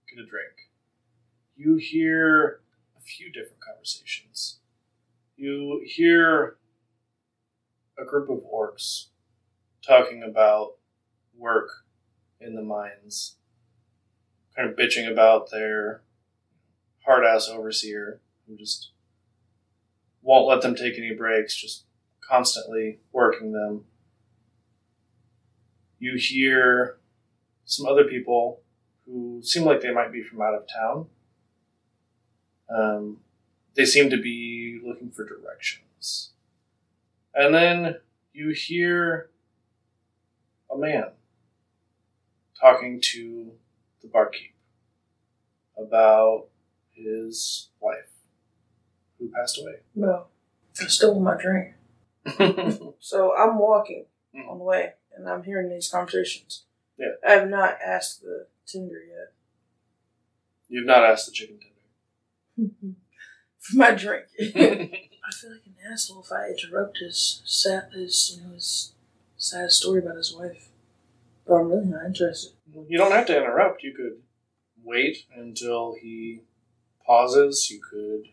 get 0.10 0.24
a 0.24 0.27
drink, 0.27 0.69
you 1.55 1.75
hear 1.75 2.62
a 2.98 3.01
few 3.01 3.31
different 3.31 3.60
conversations. 3.60 4.60
You 5.36 5.81
hear 5.86 6.57
a 7.98 8.05
group 8.05 8.29
of 8.29 8.39
orcs 8.39 9.07
talking 9.86 10.24
about 10.24 10.74
work 11.38 11.69
in 12.39 12.55
the 12.55 12.62
mines, 12.62 13.36
kind 14.55 14.69
of 14.69 14.75
bitching 14.75 15.12
about 15.12 15.50
their 15.51 16.01
hard 17.05 17.25
ass 17.25 17.50
overseer 17.50 18.19
who 18.48 18.55
just 18.57 18.91
won't 20.21 20.48
let 20.48 20.62
them 20.62 20.75
take 20.75 20.98
any 20.98 21.13
breaks, 21.13 21.55
just 21.55 21.86
constantly 22.32 23.00
working 23.12 23.52
them 23.52 23.84
you 26.02 26.18
hear 26.18 26.98
some 27.64 27.86
other 27.86 28.06
people 28.06 28.60
who 29.06 29.40
seem 29.44 29.64
like 29.64 29.82
they 29.82 29.94
might 29.94 30.12
be 30.12 30.24
from 30.24 30.42
out 30.42 30.56
of 30.56 30.64
town. 30.68 31.06
Um, 32.76 33.18
they 33.76 33.86
seem 33.86 34.10
to 34.10 34.18
be 34.18 34.82
looking 34.84 35.12
for 35.12 35.24
directions. 35.24 36.32
And 37.36 37.54
then 37.54 37.98
you 38.34 38.50
hear 38.50 39.30
a 40.74 40.78
man 40.78 41.12
talking 42.60 43.00
to 43.14 43.52
the 44.02 44.08
barkeep 44.08 44.56
about 45.78 46.48
his 46.92 47.70
wife 47.80 48.10
who 49.20 49.30
passed 49.30 49.60
away. 49.60 49.76
Well, 49.94 50.30
I 50.82 50.88
stole 50.88 51.20
my 51.20 51.40
drink. 51.40 51.76
So 53.00 53.36
I'm 53.36 53.58
walking 53.58 54.06
mm. 54.36 54.48
on 54.48 54.60
the 54.60 54.63
way, 54.63 54.94
and 55.16 55.28
I'm 55.28 55.44
hearing 55.44 55.70
these 55.70 55.90
conversations. 55.90 56.63
Yeah. 56.98 57.13
I 57.28 57.32
have 57.32 57.50
not 57.50 57.78
asked 57.84 58.22
the 58.22 58.46
tender 58.68 59.01
yet 59.08 59.34
You've 60.72 60.86
not 60.86 61.04
asked 61.04 61.25
the 61.25 61.34
chicken 61.34 61.60
tender. 62.56 62.74
for 63.60 63.78
my 63.78 63.92
drink. 63.92 64.28
I 64.40 65.34
feel 65.34 65.51
like 65.51 65.66
an 65.66 65.75
asshole 65.92 66.24
if 66.24 66.32
I 66.32 66.48
interrupt 66.48 67.00
his 67.00 67.42
sad, 67.44 67.90
his 67.94 68.38
you 68.38 68.48
know 68.48 68.54
his 68.54 68.94
sad 69.36 69.70
story 69.72 70.00
about 70.00 70.16
his 70.16 70.34
wife. 70.34 70.70
But 71.46 71.56
I'm 71.56 71.70
really 71.70 71.88
not 71.88 72.06
interested. 72.06 72.54
You 72.88 72.98
don't 72.98 73.12
have 73.12 73.25
to 73.25 73.36
interrupt. 73.36 73.84
You 73.84 73.94
could 73.94 74.22
wait 74.82 75.25
until 75.36 75.96
he 76.01 76.44
pauses. 77.06 77.70
You 77.70 77.82
could, 77.82 78.30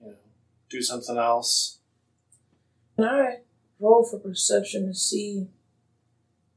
you 0.00 0.06
know, 0.06 0.14
do 0.70 0.80
something 0.80 1.18
else. 1.18 1.80
Can 2.96 3.04
I 3.04 3.38
roll 3.80 4.04
for 4.04 4.18
perception 4.18 4.86
to 4.86 4.94
see 4.94 5.48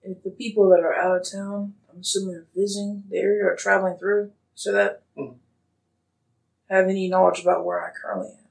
if 0.03 0.23
the 0.23 0.29
people 0.29 0.69
that 0.69 0.79
are 0.79 0.93
out 0.93 1.17
of 1.17 1.31
town, 1.31 1.73
I'm 1.91 2.01
assuming 2.01 2.35
are 2.35 2.47
visiting 2.55 3.03
the 3.09 3.17
area 3.17 3.43
or 3.43 3.55
traveling 3.55 3.97
through, 3.97 4.31
so 4.55 4.71
that 4.71 5.03
Mhm. 5.15 5.39
have 6.69 6.87
any 6.87 7.07
knowledge 7.09 7.41
about 7.41 7.65
where 7.65 7.83
I 7.83 7.91
currently 7.91 8.31
am? 8.31 8.49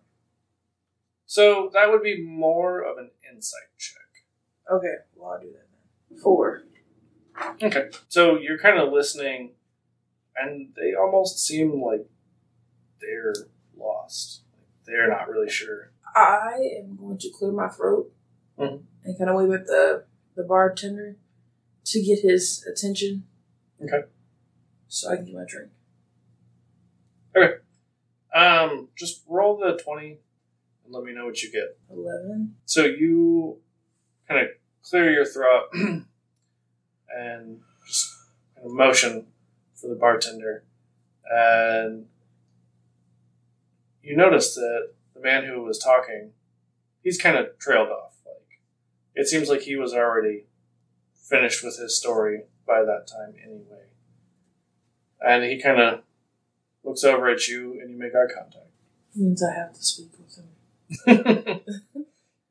So 1.26 1.68
that 1.70 1.90
would 1.90 2.02
be 2.02 2.22
more 2.22 2.82
of 2.82 2.98
an 2.98 3.10
insight 3.28 3.68
check. 3.76 4.24
Okay, 4.70 4.96
well 5.14 5.32
I'll 5.32 5.40
do 5.40 5.52
that 5.52 5.66
then. 6.10 6.18
Four. 6.18 6.62
Okay. 7.62 7.90
So 8.08 8.36
you're 8.38 8.58
kind 8.58 8.78
of 8.78 8.92
listening, 8.92 9.54
and 10.36 10.74
they 10.74 10.94
almost 10.94 11.38
seem 11.38 11.82
like 11.82 12.08
they're 13.00 13.34
lost. 13.76 14.42
They're 14.84 15.08
not 15.08 15.28
really 15.28 15.50
sure. 15.50 15.92
I 16.16 16.78
am 16.80 16.96
going 16.96 17.18
to 17.18 17.30
clear 17.30 17.52
my 17.52 17.68
throat 17.68 18.10
Mhm. 18.58 18.84
and 19.04 19.18
kind 19.18 19.30
of 19.30 19.36
wave 19.36 19.52
at 19.52 19.66
the 19.66 20.04
the 20.34 20.44
bartender 20.44 21.16
to 21.84 22.02
get 22.02 22.20
his 22.20 22.64
attention. 22.66 23.26
Okay. 23.82 24.04
So 24.88 25.10
I 25.10 25.16
can 25.16 25.26
get 25.26 25.34
my 25.34 25.44
drink. 25.46 25.70
Okay. 27.36 27.58
Um, 28.34 28.88
just 28.96 29.22
roll 29.28 29.58
the 29.58 29.76
twenty, 29.82 30.20
and 30.84 30.92
let 30.94 31.04
me 31.04 31.12
know 31.12 31.26
what 31.26 31.42
you 31.42 31.50
get. 31.52 31.78
Eleven. 31.90 32.56
So 32.64 32.84
you 32.84 33.60
kind 34.28 34.40
of 34.40 34.48
clear 34.82 35.10
your 35.12 35.24
throat 35.26 35.68
and 37.14 37.60
just 37.86 38.14
a 38.64 38.68
motion 38.68 39.26
for 39.74 39.88
the 39.88 39.94
bartender, 39.94 40.64
and 41.30 42.08
you 44.02 44.16
notice 44.16 44.54
that 44.54 44.92
the 45.16 45.22
man 45.22 45.44
who 45.44 45.62
was 45.62 45.78
talking, 45.78 46.32
he's 47.02 47.20
kind 47.20 47.36
of 47.36 47.58
trailed 47.58 47.88
off. 47.88 48.16
Like 48.24 48.60
it 49.14 49.26
seems 49.26 49.48
like 49.48 49.62
he 49.62 49.76
was 49.76 49.94
already 49.94 50.44
finished 51.14 51.64
with 51.64 51.78
his 51.78 51.96
story 51.96 52.42
by 52.66 52.82
that 52.82 53.06
time 53.06 53.34
anyway. 53.42 53.86
And 55.20 55.44
he 55.44 55.60
kind 55.60 55.80
of 55.80 56.02
looks 56.84 57.02
over 57.02 57.28
at 57.28 57.48
you, 57.48 57.80
and 57.80 57.90
you 57.90 57.98
make 57.98 58.12
eye 58.14 58.32
contact. 58.32 58.66
It 59.14 59.20
means 59.20 59.42
I 59.42 59.54
have 59.54 59.72
to 59.72 59.82
speak 59.82 60.10
with 60.18 60.36
him. 60.36 60.46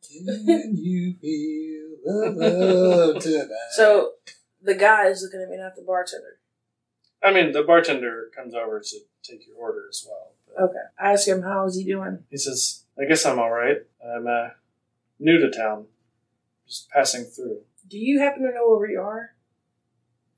Can 0.03 0.75
you 0.75 1.13
feel 1.22 1.98
the 2.03 2.31
love 2.36 3.22
tonight? 3.22 3.48
So 3.75 4.12
the 4.62 4.75
guy 4.75 5.07
is 5.07 5.22
looking 5.22 5.41
at 5.41 5.50
me, 5.50 5.57
not 5.57 5.75
the 5.75 5.84
bartender. 5.84 6.39
I 7.24 7.31
mean, 7.31 7.53
the 7.53 7.63
bartender 7.63 8.29
comes 8.36 8.53
over 8.53 8.79
to 8.79 8.98
take 9.24 9.48
your 9.48 9.57
order 9.57 9.86
as 9.89 10.05
well. 10.07 10.35
Okay. 10.60 10.78
I 11.00 11.14
ask 11.14 11.28
him 11.28 11.42
how 11.42 11.66
is 11.66 11.76
he 11.76 11.84
doing. 11.84 12.24
He 12.30 12.38
says, 12.38 12.84
"I 13.00 13.06
guess 13.06 13.26
I'm 13.26 13.40
all 13.40 13.52
right. 13.52 13.78
I'm 14.06 14.28
uh, 14.28 14.50
new 15.20 15.38
to 15.38 15.52
town, 15.52 15.88
just 16.68 16.90
passing 16.90 17.26
through." 17.26 17.62
Do 17.88 17.98
you 17.98 18.20
happen 18.20 18.44
to 18.44 18.52
know 18.54 18.68
where 18.70 18.88
we 18.88 18.96
are? 18.96 19.36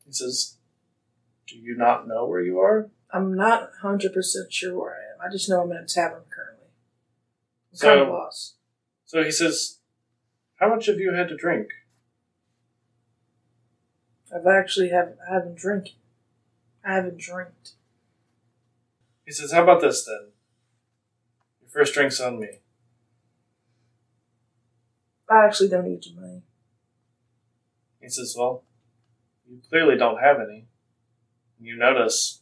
He 0.05 0.11
says, 0.11 0.57
"Do 1.47 1.57
you 1.57 1.75
not 1.77 2.07
know 2.07 2.25
where 2.25 2.41
you 2.41 2.59
are?" 2.59 2.89
I'm 3.11 3.35
not 3.35 3.69
hundred 3.81 4.13
percent 4.13 4.51
sure 4.51 4.77
where 4.79 4.91
I 4.95 5.13
am. 5.13 5.29
I 5.29 5.31
just 5.31 5.49
know 5.49 5.61
I'm 5.61 5.71
in 5.71 5.77
a 5.77 5.85
tavern 5.85 6.23
currently. 6.29 6.67
I'm 7.71 7.77
So- 7.77 7.87
kind 7.87 8.01
of 8.01 8.09
lost. 8.09 8.55
So 9.05 9.23
he 9.23 9.31
says, 9.31 9.77
"How 10.55 10.67
much 10.69 10.87
have 10.87 10.99
you 10.99 11.13
had 11.13 11.29
to 11.29 11.37
drink?" 11.37 11.69
I've 14.33 14.45
actually 14.47 14.89
have 14.89 15.17
I 15.29 15.35
haven't 15.35 15.55
drank. 15.57 15.91
I 16.83 16.95
haven't 16.95 17.17
drank. 17.17 17.53
He 19.27 19.33
says, 19.33 19.51
"How 19.51 19.61
about 19.61 19.81
this 19.81 20.03
then? 20.03 20.31
Your 21.61 21.69
first 21.69 21.93
drink's 21.93 22.19
on 22.19 22.39
me." 22.39 22.61
I 25.29 25.45
actually 25.45 25.69
don't 25.69 25.87
need 25.87 26.05
your 26.05 26.19
money. 26.19 26.41
He 28.01 28.07
says, 28.09 28.33
Well, 28.37 28.63
you 29.49 29.59
clearly 29.69 29.97
don't 29.97 30.21
have 30.21 30.37
any. 30.39 30.67
You 31.59 31.75
notice 31.75 32.41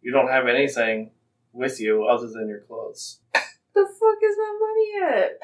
you 0.00 0.10
don't 0.10 0.30
have 0.30 0.46
anything 0.46 1.10
with 1.52 1.80
you 1.80 2.06
other 2.06 2.28
than 2.28 2.48
your 2.48 2.60
clothes. 2.60 3.20
The 3.74 3.84
fuck 3.84 4.16
is 4.22 4.36
my 4.38 4.58
money 4.58 5.16
at? 5.18 5.38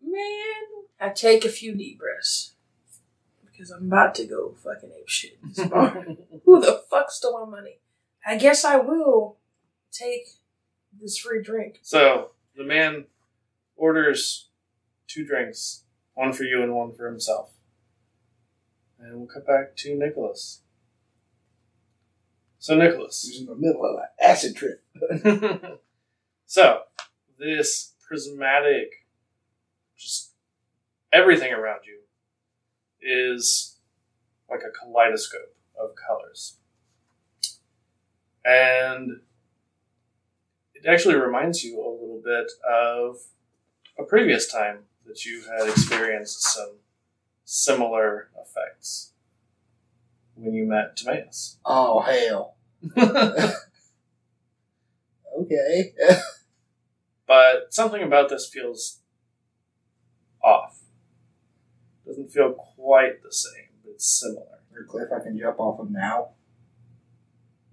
Man. 0.00 0.84
I 1.00 1.08
take 1.08 1.44
a 1.44 1.48
few 1.48 1.74
deep 1.74 1.98
breaths. 1.98 2.54
Because 3.44 3.72
I'm 3.72 3.88
about 3.88 4.14
to 4.14 4.26
go 4.26 4.54
fucking 4.62 4.92
ape 4.96 5.08
shit 5.08 5.38
in 5.42 5.48
this 5.48 5.66
bar. 5.66 5.90
Who 6.44 6.60
the 6.60 6.84
fuck 6.88 7.10
stole 7.10 7.44
my 7.44 7.50
money? 7.50 7.80
I 8.26 8.36
guess 8.36 8.64
I 8.64 8.76
will 8.76 9.38
take 9.92 10.26
this 11.00 11.18
free 11.18 11.42
drink. 11.42 11.78
So 11.82 12.30
the 12.56 12.64
man 12.64 13.06
orders 13.76 14.48
two 15.06 15.24
drinks, 15.24 15.84
one 16.14 16.32
for 16.32 16.44
you 16.44 16.62
and 16.62 16.74
one 16.74 16.92
for 16.94 17.06
himself. 17.06 17.52
And 18.98 19.18
we'll 19.18 19.26
cut 19.26 19.46
back 19.46 19.76
to 19.76 19.94
Nicholas. 19.94 20.62
So, 22.58 22.74
Nicholas. 22.76 23.22
He 23.22 23.32
was 23.32 23.40
in 23.40 23.46
the 23.46 23.56
middle 23.56 23.84
of 23.84 23.96
an 23.96 24.08
acid 24.18 24.56
trip. 24.56 24.82
so, 26.46 26.80
this 27.38 27.92
prismatic, 28.08 28.90
just 29.98 30.30
everything 31.12 31.52
around 31.52 31.80
you 31.84 32.00
is 33.02 33.76
like 34.48 34.60
a 34.60 34.70
kaleidoscope 34.70 35.54
of 35.78 35.90
colors. 35.94 36.56
And 38.44 39.20
it 40.74 40.86
actually 40.86 41.14
reminds 41.16 41.64
you 41.64 41.78
a 41.78 41.88
little 41.88 42.20
bit 42.24 42.50
of 42.68 43.16
a 43.98 44.02
previous 44.04 44.50
time 44.50 44.80
that 45.06 45.24
you 45.24 45.42
had 45.42 45.68
experienced 45.68 46.42
some 46.42 46.76
similar 47.44 48.28
effects 48.40 49.12
when 50.34 50.54
you 50.54 50.66
met 50.66 50.96
Timaeus. 50.96 51.58
Oh 51.64 52.00
hell. 52.00 52.56
Okay. 55.36 55.92
but 57.26 57.74
something 57.74 58.02
about 58.02 58.28
this 58.28 58.48
feels 58.48 59.00
off. 60.42 60.80
Doesn't 62.06 62.30
feel 62.30 62.52
quite 62.52 63.22
the 63.22 63.32
same, 63.32 63.70
but 63.82 63.92
it's 63.92 64.06
similar. 64.06 64.60
Is 64.62 64.70
there 64.72 64.82
a 64.82 64.86
cliff 64.86 65.08
I 65.14 65.22
can 65.22 65.38
jump 65.38 65.58
off 65.58 65.80
of 65.80 65.90
now? 65.90 66.30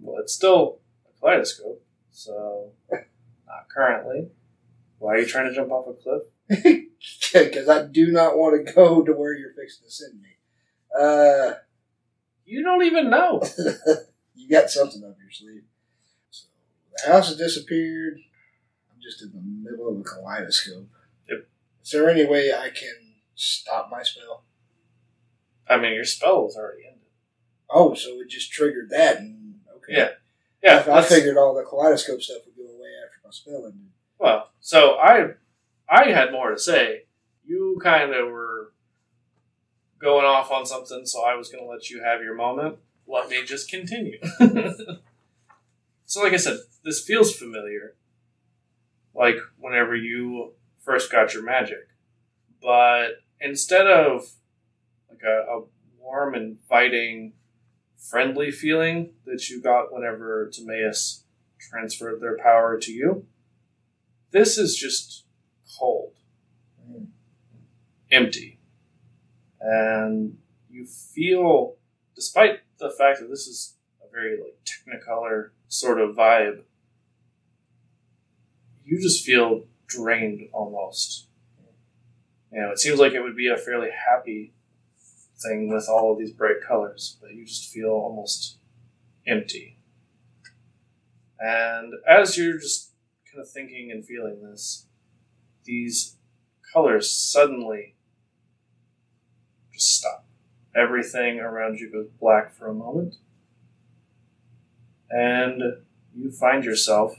Well, 0.02 0.20
it's 0.20 0.34
still 0.34 0.80
a 1.06 1.20
kaleidoscope, 1.20 1.82
so 2.10 2.72
not 2.90 3.68
currently. 3.72 4.28
Why 4.98 5.14
are 5.14 5.18
you 5.20 5.26
trying 5.26 5.48
to 5.48 5.54
jump 5.54 5.70
off 5.70 5.86
a 5.88 5.94
cliff? 5.94 6.84
Because 7.32 7.68
I 7.68 7.86
do 7.86 8.12
not 8.12 8.36
want 8.36 8.64
to 8.66 8.72
go 8.72 9.02
to 9.02 9.12
where 9.12 9.32
you're 9.32 9.54
fixing 9.54 9.86
to 9.86 9.90
send 9.90 10.20
me. 10.20 10.28
Uh, 10.96 11.54
You 12.44 12.62
don't 12.62 12.84
even 12.84 13.10
know. 13.10 13.42
you 14.36 14.48
got 14.48 14.70
something 14.70 15.02
up 15.02 15.16
your 15.20 15.32
sleeve. 15.32 15.62
So 16.30 16.46
the 17.06 17.12
house 17.12 17.28
has 17.28 17.38
disappeared. 17.38 18.18
I'm 18.92 19.00
just 19.02 19.22
in 19.22 19.32
the 19.32 19.40
middle 19.70 19.88
of 19.88 19.98
a 19.98 20.02
kaleidoscope. 20.04 20.88
Yep. 21.28 21.48
Is 21.82 21.90
there 21.90 22.08
any 22.08 22.24
way 22.26 22.52
I 22.52 22.68
can 22.68 23.14
stop 23.34 23.88
my 23.90 24.02
spell? 24.02 24.44
I 25.68 25.78
mean, 25.78 25.94
your 25.94 26.04
spell 26.04 26.44
was 26.44 26.56
already 26.56 26.82
ended. 26.86 27.00
Oh, 27.70 27.94
so 27.94 28.20
it 28.20 28.28
just 28.28 28.52
triggered 28.52 28.90
that, 28.90 29.18
and. 29.18 29.41
Yeah. 29.92 30.08
Yeah, 30.62 30.84
I, 30.86 30.98
I 30.98 31.02
figured 31.02 31.36
all 31.36 31.54
the 31.54 31.64
kaleidoscope 31.64 32.22
stuff 32.22 32.38
would 32.46 32.56
go 32.56 32.62
away 32.62 32.90
after 33.04 33.18
my 33.24 33.30
spell 33.30 33.64
ended. 33.66 33.90
Well, 34.18 34.50
so 34.60 34.92
I, 34.92 35.32
I 35.88 36.10
had 36.10 36.30
more 36.30 36.50
to 36.50 36.58
say. 36.58 37.04
You 37.44 37.80
kind 37.82 38.14
of 38.14 38.30
were 38.30 38.72
going 40.00 40.24
off 40.24 40.52
on 40.52 40.64
something, 40.64 41.04
so 41.04 41.24
I 41.24 41.34
was 41.34 41.50
going 41.50 41.64
to 41.64 41.68
let 41.68 41.90
you 41.90 42.02
have 42.02 42.22
your 42.22 42.34
moment. 42.34 42.76
Let 43.08 43.28
me 43.28 43.44
just 43.44 43.68
continue. 43.68 44.18
so, 46.06 46.22
like 46.22 46.32
I 46.32 46.36
said, 46.36 46.58
this 46.84 47.04
feels 47.04 47.34
familiar. 47.34 47.96
Like 49.14 49.36
whenever 49.58 49.96
you 49.96 50.52
first 50.80 51.10
got 51.10 51.34
your 51.34 51.42
magic, 51.42 51.88
but 52.62 53.16
instead 53.40 53.86
of 53.86 54.30
like 55.10 55.22
a, 55.24 55.44
a 55.50 55.64
warm, 56.00 56.34
inviting, 56.34 57.32
friendly 58.10 58.50
feeling 58.50 59.12
that 59.24 59.48
you 59.48 59.62
got 59.62 59.92
whenever 59.92 60.50
Timaeus 60.52 61.24
transferred 61.58 62.20
their 62.20 62.36
power 62.36 62.78
to 62.78 62.92
you, 62.92 63.26
this 64.32 64.58
is 64.58 64.76
just 64.76 65.24
cold, 65.78 66.14
Mm. 66.84 67.06
empty. 68.10 68.58
And 69.60 70.38
you 70.68 70.84
feel, 70.84 71.76
despite 72.16 72.60
the 72.78 72.90
fact 72.90 73.20
that 73.20 73.28
this 73.28 73.46
is 73.46 73.76
a 74.02 74.10
very 74.10 74.36
like 74.36 74.58
technicolor 74.64 75.50
sort 75.68 76.00
of 76.00 76.16
vibe, 76.16 76.64
you 78.84 79.00
just 79.00 79.24
feel 79.24 79.66
drained 79.86 80.48
almost. 80.52 81.28
You 82.50 82.60
know, 82.60 82.70
it 82.70 82.78
seems 82.80 82.98
like 82.98 83.12
it 83.12 83.22
would 83.22 83.36
be 83.36 83.48
a 83.48 83.56
fairly 83.56 83.90
happy 83.90 84.52
thing 85.42 85.68
with 85.68 85.88
all 85.88 86.12
of 86.12 86.18
these 86.18 86.32
bright 86.32 86.60
colors, 86.66 87.16
but 87.20 87.34
you 87.34 87.44
just 87.44 87.70
feel 87.70 87.90
almost 87.90 88.58
empty. 89.26 89.78
And 91.38 91.94
as 92.08 92.36
you're 92.36 92.58
just 92.58 92.92
kind 93.30 93.42
of 93.42 93.50
thinking 93.50 93.90
and 93.90 94.04
feeling 94.04 94.42
this, 94.42 94.86
these 95.64 96.16
colors 96.72 97.12
suddenly 97.12 97.94
just 99.72 99.96
stop. 99.98 100.24
Everything 100.74 101.40
around 101.40 101.78
you 101.78 101.90
goes 101.90 102.08
black 102.18 102.54
for 102.54 102.68
a 102.68 102.74
moment, 102.74 103.16
and 105.10 105.62
you 106.14 106.30
find 106.30 106.64
yourself 106.64 107.14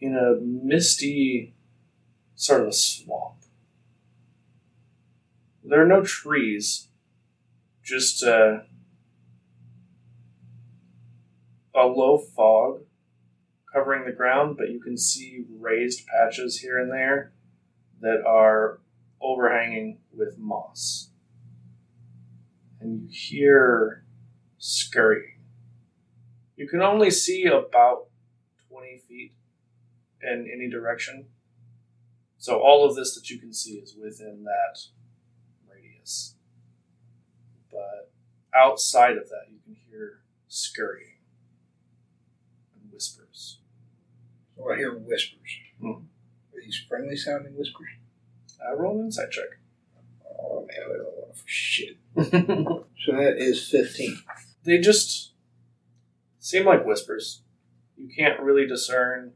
in 0.00 0.14
a 0.14 0.38
misty 0.40 1.54
sort 2.34 2.60
of 2.60 2.68
a 2.68 2.72
swamp. 2.72 3.36
There 5.68 5.82
are 5.82 5.86
no 5.86 6.02
trees, 6.02 6.88
just 7.84 8.24
uh, 8.24 8.60
a 11.74 11.84
low 11.84 12.16
fog 12.16 12.84
covering 13.70 14.06
the 14.06 14.16
ground, 14.16 14.56
but 14.56 14.70
you 14.70 14.80
can 14.80 14.96
see 14.96 15.44
raised 15.60 16.06
patches 16.06 16.60
here 16.60 16.78
and 16.78 16.90
there 16.90 17.32
that 18.00 18.24
are 18.26 18.80
overhanging 19.20 19.98
with 20.10 20.38
moss. 20.38 21.10
And 22.80 23.02
you 23.02 23.08
hear 23.10 24.04
scurrying. 24.56 25.40
You 26.56 26.66
can 26.66 26.80
only 26.80 27.10
see 27.10 27.44
about 27.44 28.06
20 28.70 29.02
feet 29.06 29.34
in 30.22 30.50
any 30.50 30.70
direction. 30.70 31.26
So 32.38 32.58
all 32.58 32.88
of 32.88 32.96
this 32.96 33.14
that 33.16 33.28
you 33.28 33.38
can 33.38 33.52
see 33.52 33.72
is 33.72 33.94
within 33.94 34.44
that 34.44 34.78
radius. 35.82 36.34
But 37.70 38.10
outside 38.54 39.16
of 39.16 39.28
that, 39.28 39.46
you 39.50 39.58
can 39.64 39.76
hear 39.88 40.20
scurrying 40.48 41.18
and 42.74 42.92
whispers. 42.92 43.58
So 44.56 44.70
I 44.72 44.76
hear 44.76 44.92
whispers. 44.94 45.58
Hmm. 45.80 45.90
Are 45.90 46.60
these 46.62 46.82
friendly 46.88 47.16
sounding 47.16 47.56
whispers? 47.56 47.88
I 48.66 48.72
roll 48.72 48.98
an 48.98 49.06
insight 49.06 49.30
check. 49.30 49.58
Oh 50.40 50.66
man, 50.66 50.78
I 50.84 50.96
don't 50.96 51.16
want 51.16 51.34
to 51.34 51.40
for 51.40 51.48
shit. 51.48 51.96
So 53.06 53.12
that 53.16 53.36
is 53.38 53.66
fifteen. 53.70 54.18
they 54.64 54.78
just 54.78 55.32
seem 56.40 56.66
like 56.66 56.84
whispers. 56.84 57.40
You 57.96 58.10
can't 58.14 58.38
really 58.40 58.66
discern 58.66 59.32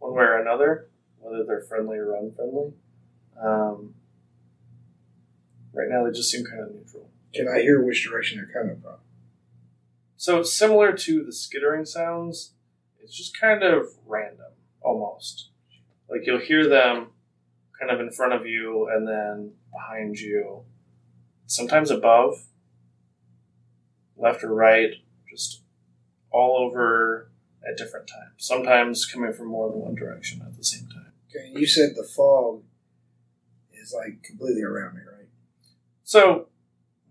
one 0.00 0.12
way 0.12 0.24
or 0.24 0.38
another 0.38 0.88
whether 1.18 1.44
they're 1.44 1.62
friendly 1.62 1.96
or 1.96 2.14
unfriendly. 2.14 2.72
Um, 3.42 3.94
right 5.76 5.88
now, 5.88 6.04
they 6.04 6.10
just 6.10 6.30
seem 6.30 6.44
kind 6.44 6.62
of 6.62 6.74
neutral. 6.74 7.10
Can 7.34 7.48
I 7.48 7.60
hear 7.60 7.82
which 7.84 8.04
direction 8.04 8.38
they're 8.38 8.62
coming 8.62 8.80
from? 8.80 8.96
So 10.16 10.42
similar 10.42 10.92
to 10.92 11.22
the 11.22 11.32
skittering 11.32 11.84
sounds, 11.84 12.52
it's 13.02 13.16
just 13.16 13.38
kind 13.38 13.62
of 13.62 13.86
random, 14.06 14.52
almost. 14.80 15.50
Like 16.08 16.22
you'll 16.24 16.40
hear 16.40 16.68
them 16.68 17.08
kind 17.78 17.92
of 17.92 18.00
in 18.00 18.10
front 18.10 18.32
of 18.32 18.46
you 18.46 18.88
and 18.88 19.06
then 19.06 19.52
behind 19.70 20.18
you, 20.18 20.62
sometimes 21.46 21.90
above, 21.90 22.46
left 24.16 24.42
or 24.42 24.54
right, 24.54 24.94
just 25.30 25.60
all 26.30 26.56
over 26.58 27.30
at 27.68 27.76
different 27.76 28.06
times. 28.06 28.32
Sometimes 28.38 29.04
coming 29.04 29.32
from 29.32 29.48
more 29.48 29.70
than 29.70 29.80
one 29.80 29.94
direction 29.94 30.40
at 30.40 30.56
the 30.56 30.64
same 30.64 30.88
time. 30.88 31.12
Okay, 31.28 31.52
you 31.58 31.66
said 31.66 31.90
the 31.94 32.04
fog 32.04 32.62
is 33.74 33.94
like 33.94 34.22
completely 34.22 34.62
around 34.62 34.94
me, 34.94 35.00
right? 35.00 35.15
So, 36.06 36.46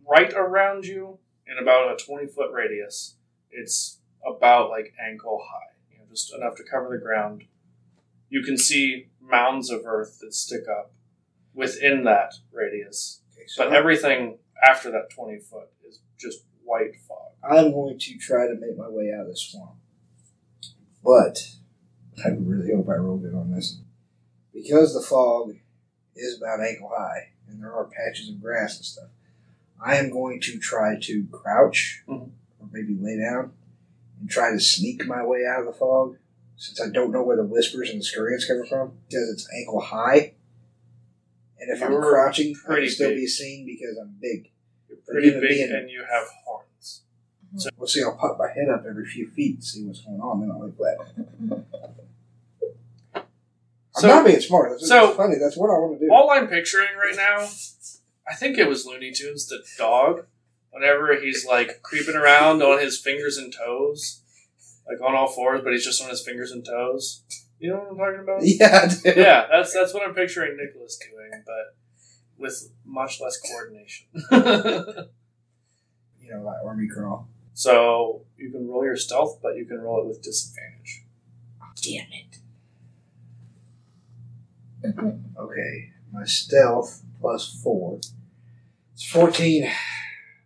right 0.09 0.31
around 0.33 0.85
you, 0.85 1.19
in 1.45 1.61
about 1.61 1.91
a 1.91 2.01
20 2.01 2.27
foot 2.27 2.53
radius, 2.53 3.17
it's 3.51 3.99
about 4.25 4.69
like 4.69 4.93
ankle 5.05 5.43
high, 5.45 5.75
you 5.91 5.97
know, 5.97 6.05
just 6.09 6.33
enough 6.33 6.55
to 6.55 6.63
cover 6.63 6.95
the 6.97 7.03
ground. 7.03 7.43
You 8.29 8.41
can 8.41 8.57
see 8.57 9.09
mounds 9.21 9.69
of 9.69 9.81
earth 9.85 10.19
that 10.21 10.33
stick 10.33 10.63
up 10.69 10.93
within 11.53 12.05
that 12.05 12.35
radius, 12.53 13.19
Okay, 13.33 13.43
so 13.47 13.65
but 13.65 13.73
I'm- 13.73 13.77
everything 13.77 14.39
after 14.65 14.89
that 14.91 15.09
20 15.09 15.39
foot 15.39 15.67
is 15.85 15.99
just 16.17 16.45
white 16.63 16.95
fog. 17.05 17.33
I'm 17.43 17.73
going 17.73 17.99
to 17.99 18.17
try 18.17 18.47
to 18.47 18.55
make 18.55 18.77
my 18.77 18.87
way 18.87 19.11
out 19.13 19.23
of 19.23 19.27
this 19.27 19.41
swamp. 19.41 19.75
But 21.03 21.51
I 22.23 22.29
really 22.29 22.73
hope 22.73 22.87
I 22.87 22.93
roll 22.95 23.17
good 23.17 23.35
on 23.35 23.51
this. 23.51 23.81
Because 24.53 24.93
the 24.93 25.01
fog 25.01 25.57
is 26.15 26.37
about 26.37 26.61
ankle 26.61 26.93
high 26.95 27.33
and 27.55 27.63
there 27.63 27.73
are 27.73 27.85
patches 27.85 28.29
of 28.29 28.41
grass 28.41 28.75
and 28.77 28.85
stuff, 28.85 29.09
I 29.83 29.95
am 29.95 30.09
going 30.11 30.41
to 30.41 30.59
try 30.59 30.97
to 30.99 31.25
crouch 31.31 32.03
Mhm. 32.07 32.29
or 32.59 32.67
maybe 32.71 32.95
lay 32.99 33.17
down 33.17 33.53
and 34.19 34.29
try 34.29 34.51
to 34.51 34.59
sneak 34.59 35.05
my 35.05 35.25
way 35.25 35.45
out 35.45 35.61
of 35.61 35.65
the 35.65 35.73
fog 35.73 36.17
since 36.57 36.79
I 36.81 36.89
don't 36.89 37.11
know 37.11 37.23
where 37.23 37.37
the 37.37 37.43
whispers 37.45 37.89
and 37.89 37.99
the 37.99 38.03
scurrying's 38.03 38.45
coming 38.45 38.65
from 38.65 38.97
because 39.07 39.29
it's 39.33 39.47
ankle 39.57 39.81
high. 39.81 40.33
And 41.59 41.69
if 41.75 41.81
I'm 41.81 42.01
crouching, 42.01 42.55
I 42.55 42.65
pretty 42.67 42.87
can 42.87 42.95
still 42.95 43.09
big. 43.09 43.17
be 43.17 43.27
seen 43.27 43.65
because 43.65 43.97
I'm 43.97 44.15
big. 44.21 44.51
You're 44.89 44.97
pretty 45.07 45.31
big 45.31 45.41
being- 45.41 45.71
and 45.71 45.89
you 45.89 46.03
have 46.09 46.27
horns. 46.45 47.01
So 47.57 47.69
we'll 47.77 47.87
see. 47.87 48.03
I'll 48.03 48.15
pop 48.17 48.37
my 48.37 48.51
head 48.51 48.67
up 48.69 48.85
every 48.85 49.05
few 49.05 49.29
feet 49.29 49.55
and 49.55 49.63
see 49.63 49.85
what's 49.85 50.01
going 50.01 50.19
on. 50.19 50.41
Then 50.41 50.51
I'll 50.51 50.59
look 50.59 50.77
back. 54.01 54.11
I'm 54.11 54.17
not 54.17 54.25
being 54.25 54.39
smart. 54.41 54.69
That's 54.71 54.87
so- 54.87 55.07
just 55.07 55.17
funny. 55.17 55.35
That's 55.39 55.57
what 55.57 55.69
I 55.69 55.73
want 55.79 55.99
to 55.99 56.05
do. 56.05 56.11
All 56.13 56.29
I'm 56.31 56.47
picturing 56.47 56.95
right 56.97 57.15
now, 57.15 57.47
I 58.27 58.35
think 58.35 58.57
it 58.57 58.67
was 58.67 58.85
Looney 58.85 59.11
Tunes, 59.11 59.47
the 59.47 59.63
dog. 59.77 60.25
Whenever 60.71 61.15
he's 61.21 61.45
like 61.45 61.81
creeping 61.83 62.15
around 62.15 62.61
on 62.61 62.79
his 62.81 62.99
fingers 62.99 63.37
and 63.37 63.53
toes, 63.53 64.21
like 64.85 64.99
on 65.01 65.15
all 65.15 65.27
fours, 65.27 65.61
but 65.63 65.71
he's 65.71 65.85
just 65.85 66.03
on 66.03 66.09
his 66.09 66.21
fingers 66.21 66.51
and 66.51 66.65
toes. 66.65 67.23
You 67.59 67.69
know 67.69 67.77
what 67.77 67.91
I'm 67.91 67.97
talking 67.97 68.19
about? 68.21 68.39
yeah, 68.43 68.89
I 69.05 69.17
yeah, 69.17 69.47
that's 69.49 69.73
that's 69.73 69.93
what 69.93 70.03
I'm 70.05 70.13
picturing 70.13 70.57
Nicholas 70.57 70.97
doing, 70.97 71.43
but 71.45 71.77
with 72.37 72.69
much 72.83 73.21
less 73.21 73.39
coordination. 73.39 74.07
You 76.21 76.33
know, 76.33 76.41
like 76.41 76.57
army 76.65 76.87
crawl. 76.87 77.27
so 77.53 78.23
you 78.35 78.49
can 78.49 78.67
roll 78.67 78.83
your 78.83 78.97
stealth, 78.97 79.39
but 79.43 79.55
you 79.57 79.65
can 79.65 79.79
roll 79.79 80.01
it 80.01 80.07
with 80.07 80.23
disadvantage. 80.23 81.03
Damn 81.81 82.07
it. 82.11 82.39
Okay, 85.37 85.91
my 86.13 86.23
stealth 86.23 87.03
plus 87.19 87.59
four. 87.61 87.99
It's 88.93 89.05
fourteen. 89.05 89.63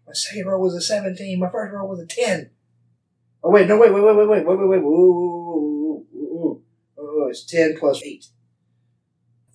My 0.08 0.14
second 0.14 0.48
roll 0.48 0.62
was 0.62 0.74
a 0.74 0.82
seventeen. 0.82 1.40
My 1.40 1.50
first 1.50 1.74
roll 1.74 1.88
was 1.88 2.00
a 2.00 2.08
ten. 2.08 2.50
Oh 3.44 3.52
wait, 3.52 3.68
no, 3.68 3.78
wait, 3.78 3.94
wait, 3.94 4.04
wait, 4.04 4.16
wait, 4.16 4.28
wait, 4.28 4.46
wait, 4.46 4.58
wait, 4.58 4.68
wait. 4.68 4.80
Ooh, 4.80 4.84
ooh, 4.84 6.06
ooh, 6.16 6.18
ooh. 6.18 6.62
Oh, 6.98 7.28
it's 7.30 7.44
ten 7.44 7.78
plus 7.78 8.02
eight. 8.04 8.28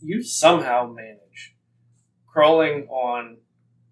You 0.01 0.23
somehow 0.23 0.87
manage 0.87 1.57
crawling 2.27 2.87
on 2.89 3.39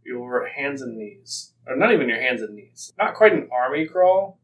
your 0.05 0.47
hands 0.47 0.83
and 0.83 0.97
knees, 0.97 1.53
or 1.67 1.77
not 1.77 1.93
even 1.93 2.09
your 2.09 2.21
hands 2.21 2.43
and 2.43 2.55
knees. 2.55 2.93
Not 2.99 3.15
quite 3.15 3.33
an 3.33 3.49
army 3.53 3.87
crawl, 3.87 4.39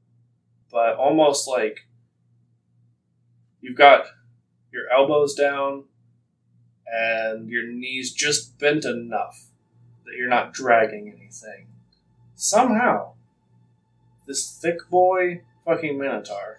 but 0.70 0.96
almost 0.96 1.48
like 1.48 1.86
you've 3.60 3.76
got 3.76 4.06
your 4.72 4.84
elbows 4.94 5.34
down 5.34 5.84
and 6.92 7.48
your 7.48 7.66
knees 7.66 8.12
just 8.12 8.58
bent 8.58 8.84
enough 8.84 9.46
that 10.04 10.14
you're 10.16 10.28
not 10.28 10.52
dragging 10.52 11.12
anything. 11.14 11.66
Somehow, 12.34 13.12
this 14.26 14.50
thick 14.50 14.88
boy 14.90 15.42
fucking 15.64 15.98
Minotaur 15.98 16.58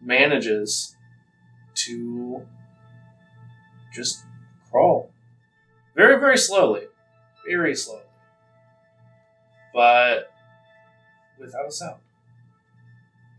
manages 0.00 0.96
to 1.74 2.42
just 3.94 4.24
crawl. 4.70 5.10
Very, 5.94 6.18
very 6.18 6.38
slowly. 6.38 6.86
Very 7.46 7.74
slowly. 7.74 8.02
But 9.74 10.32
without 11.38 11.68
a 11.68 11.72
sound. 11.72 12.00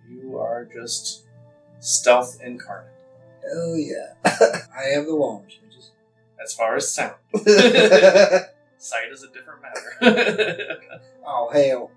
You 0.10 0.38
are 0.38 0.68
just 0.72 1.24
stealth 1.80 2.40
incarnate 2.44 2.94
Hell 3.44 3.76
yeah. 3.76 4.14
I 4.26 4.90
am 4.96 5.06
the 5.06 5.16
walrus. 5.16 5.60
As 6.42 6.54
far 6.54 6.76
as 6.76 6.94
sound. 6.94 7.16
Sight 8.78 9.12
is 9.12 9.24
a 9.24 9.28
different 9.28 9.62
matter. 9.62 10.80
oh, 11.26 11.50
hell. 11.52 11.92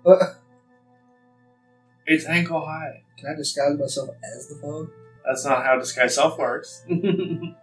it's 2.05 2.25
ankle 2.25 2.57
oh, 2.57 2.65
high. 2.65 3.03
Can 3.17 3.29
I 3.29 3.35
disguise 3.35 3.77
myself 3.77 4.09
as 4.23 4.47
the 4.47 4.55
fog? 4.55 4.89
That's 5.25 5.43
not 5.43 5.65
how 5.65 5.77
disguise 5.77 6.15
self 6.15 6.37
works. 6.37 6.83
you 6.87 7.55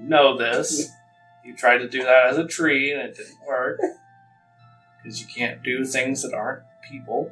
know 0.00 0.36
this. 0.36 0.90
You 1.44 1.54
tried 1.54 1.78
to 1.78 1.88
do 1.88 2.02
that 2.02 2.26
as 2.26 2.38
a 2.38 2.46
tree 2.46 2.92
and 2.92 3.02
it 3.02 3.16
didn't 3.16 3.38
work. 3.46 3.78
Because 5.02 5.20
you 5.20 5.26
can't 5.26 5.62
do 5.62 5.84
things 5.84 6.22
that 6.22 6.34
aren't 6.34 6.62
people. 6.90 7.30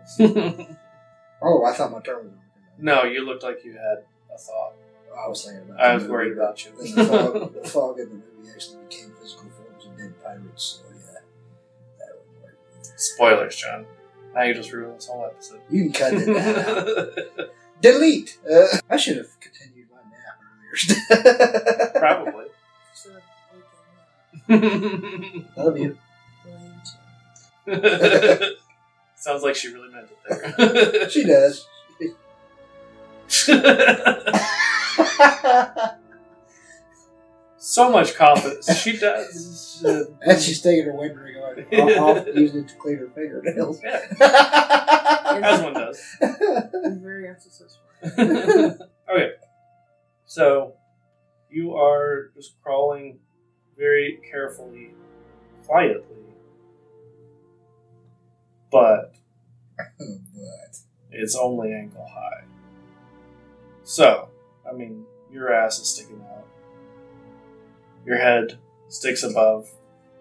Oh, 1.44 1.64
I 1.64 1.72
thought 1.72 1.90
my 1.90 2.01
turn 2.01 2.25
was 2.25 2.35
no, 2.79 3.05
you 3.05 3.25
looked 3.25 3.42
like 3.42 3.64
you 3.64 3.72
had 3.72 4.05
a 4.35 4.38
thought. 4.38 4.75
I 5.18 5.29
was 5.29 5.44
thinking 5.44 5.68
about 5.70 5.81
I 5.81 5.94
was 5.94 6.05
worried 6.05 6.33
about 6.33 6.64
you. 6.64 6.72
then 6.77 6.94
The 6.94 7.05
fog, 7.05 7.55
the 7.62 7.68
fog 7.68 7.98
in 7.98 8.09
the 8.09 8.14
movie 8.14 8.51
actually 8.55 8.79
became 8.88 9.12
physical 9.20 9.51
forms 9.51 9.87
of 9.87 9.96
dead 9.96 10.14
pirates, 10.22 10.81
so 10.83 10.85
yeah, 10.94 11.20
that 11.98 12.09
would 12.18 12.42
work. 12.42 12.57
Spoilers, 12.96 13.57
John. 13.57 13.87
Now 14.35 14.42
you 14.42 14.55
just 14.55 14.72
ruined 14.72 14.96
this 14.96 15.07
whole 15.07 15.27
episode. 15.27 15.61
You 15.70 15.90
can 15.90 15.92
cut 15.92 16.14
it 16.14 16.29
out. 17.38 17.48
Delete! 17.83 18.38
Uh, 18.51 18.66
I 18.88 18.96
should 18.96 19.16
have 19.18 19.29
continued 19.40 19.88
my 19.90 19.98
nap 20.11 20.38
earlier. 21.18 21.90
Probably. 21.98 22.46
Instead 22.92 23.16
of 23.16 23.22
waking 24.48 25.44
up, 25.48 25.57
Love 25.57 25.77
you. 25.79 25.98
Sounds 29.16 29.42
like 29.42 29.55
she 29.57 29.68
really 29.72 29.88
meant 29.92 30.09
it 30.11 30.18
there. 30.57 31.11
She 31.11 31.25
does. 31.25 31.66
so 37.59 37.90
much 37.90 38.14
confidence. 38.14 38.78
She 38.78 38.98
does. 38.98 39.85
and 40.22 40.40
she's 40.40 40.61
taking 40.61 40.85
her 40.87 40.92
wind 40.92 41.18
ring 41.18 41.37
on, 41.37 41.59
off, 41.81 42.18
off, 42.18 42.26
using 42.35 42.64
it 42.64 42.68
to 42.68 42.74
clean 42.76 42.98
her 42.98 43.09
fingernails. 43.14 43.81
Yeah, 43.83 44.00
as 45.42 45.62
one 45.62 45.74
does. 45.74 46.00
Very 47.00 47.28
unsuccessful. 47.28 47.81
okay. 49.11 49.33
So, 50.24 50.74
you 51.50 51.74
are 51.74 52.31
just 52.35 52.55
crawling 52.62 53.18
very 53.76 54.20
carefully, 54.31 54.94
quietly, 55.66 56.16
but 58.70 59.14
but 59.76 60.76
it's 61.11 61.37
only 61.37 61.72
ankle 61.72 62.09
high. 62.12 62.44
So, 63.85 64.28
I 64.73 64.75
mean, 64.75 65.05
your 65.31 65.53
ass 65.53 65.79
is 65.79 65.89
sticking 65.89 66.25
out. 66.31 66.47
Your 68.07 68.17
head 68.17 68.59
sticks 68.89 69.23
above. 69.23 69.69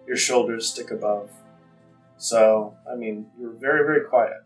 Your 0.06 0.18
shoulders 0.18 0.68
stick 0.68 0.92
above. 0.92 1.32
So, 2.18 2.76
I 2.90 2.96
mean, 2.96 3.28
you're 3.40 3.52
very, 3.52 3.86
very 3.86 4.06
quiet. 4.06 4.44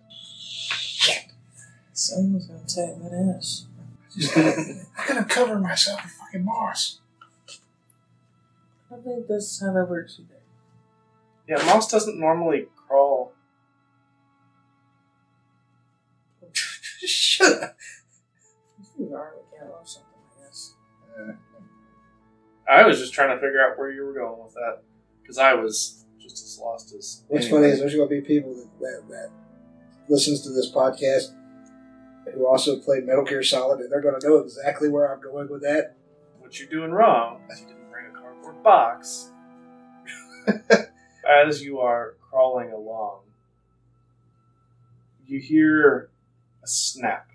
Someone's 1.93 2.45
gonna 2.45 2.59
take 2.59 3.01
that 3.01 3.35
ass. 3.37 3.65
I 4.97 5.07
gotta 5.07 5.25
cover 5.25 5.59
myself 5.59 6.03
with 6.03 6.13
fucking 6.13 6.45
moss. 6.45 6.99
I 8.91 8.97
think 8.97 9.27
that's 9.27 9.59
how 9.59 9.73
that 9.73 9.89
works 9.89 10.19
either. 10.19 10.39
Yeah, 11.47 11.65
moss 11.65 11.89
doesn't 11.89 12.19
normally 12.19 12.67
crawl. 12.87 13.33
Shut 16.53 17.63
up. 17.63 17.75
Guess. 20.45 20.73
Uh, 21.17 21.33
I 22.69 22.85
was 22.85 22.99
just 22.99 23.13
trying 23.13 23.29
to 23.29 23.35
figure 23.35 23.61
out 23.61 23.77
where 23.77 23.91
you 23.91 24.05
were 24.05 24.13
going 24.13 24.43
with 24.43 24.53
that. 24.53 24.81
Because 25.21 25.37
I 25.37 25.53
was 25.53 26.05
just 26.21 26.43
as 26.43 26.59
lost 26.59 26.93
as. 26.93 27.23
what's 27.27 27.45
anyone. 27.45 27.63
funny 27.63 27.73
is 27.73 27.79
there's 27.79 27.95
gonna 27.95 28.07
be 28.07 28.21
people 28.21 28.53
that, 28.55 28.69
that, 28.79 29.03
that 29.09 29.29
listens 30.07 30.41
to 30.41 30.49
this 30.49 30.71
podcast 30.71 31.33
who 32.33 32.47
also 32.47 32.79
played 32.79 33.05
Metal 33.05 33.23
Gear 33.23 33.43
Solid, 33.43 33.79
and 33.79 33.91
they're 33.91 34.01
gonna 34.01 34.19
know 34.23 34.37
exactly 34.37 34.89
where 34.89 35.11
I'm 35.11 35.21
going 35.21 35.49
with 35.49 35.61
that. 35.61 35.95
What 36.39 36.59
you're 36.59 36.69
doing 36.69 36.91
wrong 36.91 37.41
is 37.51 37.61
you 37.61 37.67
didn't 37.67 37.89
bring 37.91 38.05
a 38.07 38.19
cardboard 38.19 38.61
box. 38.63 39.31
As 41.27 41.63
you 41.63 41.79
are 41.79 42.15
crawling 42.21 42.71
along, 42.71 43.21
you 45.25 45.39
hear 45.39 46.09
a 46.63 46.67
snap 46.67 47.29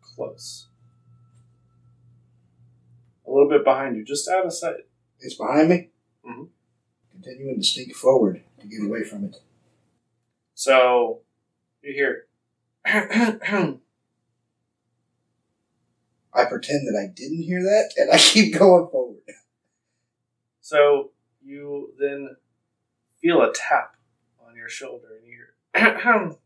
close. 0.00 0.68
A 3.36 3.38
little 3.38 3.50
bit 3.50 3.64
behind 3.64 3.96
you, 3.96 4.02
just 4.02 4.26
out 4.30 4.46
of 4.46 4.52
sight. 4.54 4.86
It's 5.20 5.34
behind 5.34 5.68
me. 5.68 5.90
Mm-hmm. 6.26 6.44
Continuing 7.12 7.60
to 7.60 7.66
sneak 7.66 7.94
forward 7.94 8.42
to 8.60 8.66
get 8.66 8.82
away 8.82 9.04
from 9.04 9.26
it. 9.26 9.36
So 10.54 11.20
you 11.82 11.92
hear. 11.92 12.24
I 12.86 13.78
pretend 16.48 16.88
that 16.88 16.98
I 16.98 17.08
didn't 17.14 17.42
hear 17.42 17.62
that, 17.62 17.92
and 17.98 18.10
I 18.10 18.16
keep 18.16 18.58
going 18.58 18.88
forward. 18.88 19.18
so 20.62 21.10
you 21.44 21.92
then 22.00 22.36
feel 23.20 23.42
a 23.42 23.52
tap 23.52 23.96
on 24.48 24.56
your 24.56 24.70
shoulder, 24.70 25.08
and 25.18 25.26
you 25.26 25.44
hear, 25.74 26.36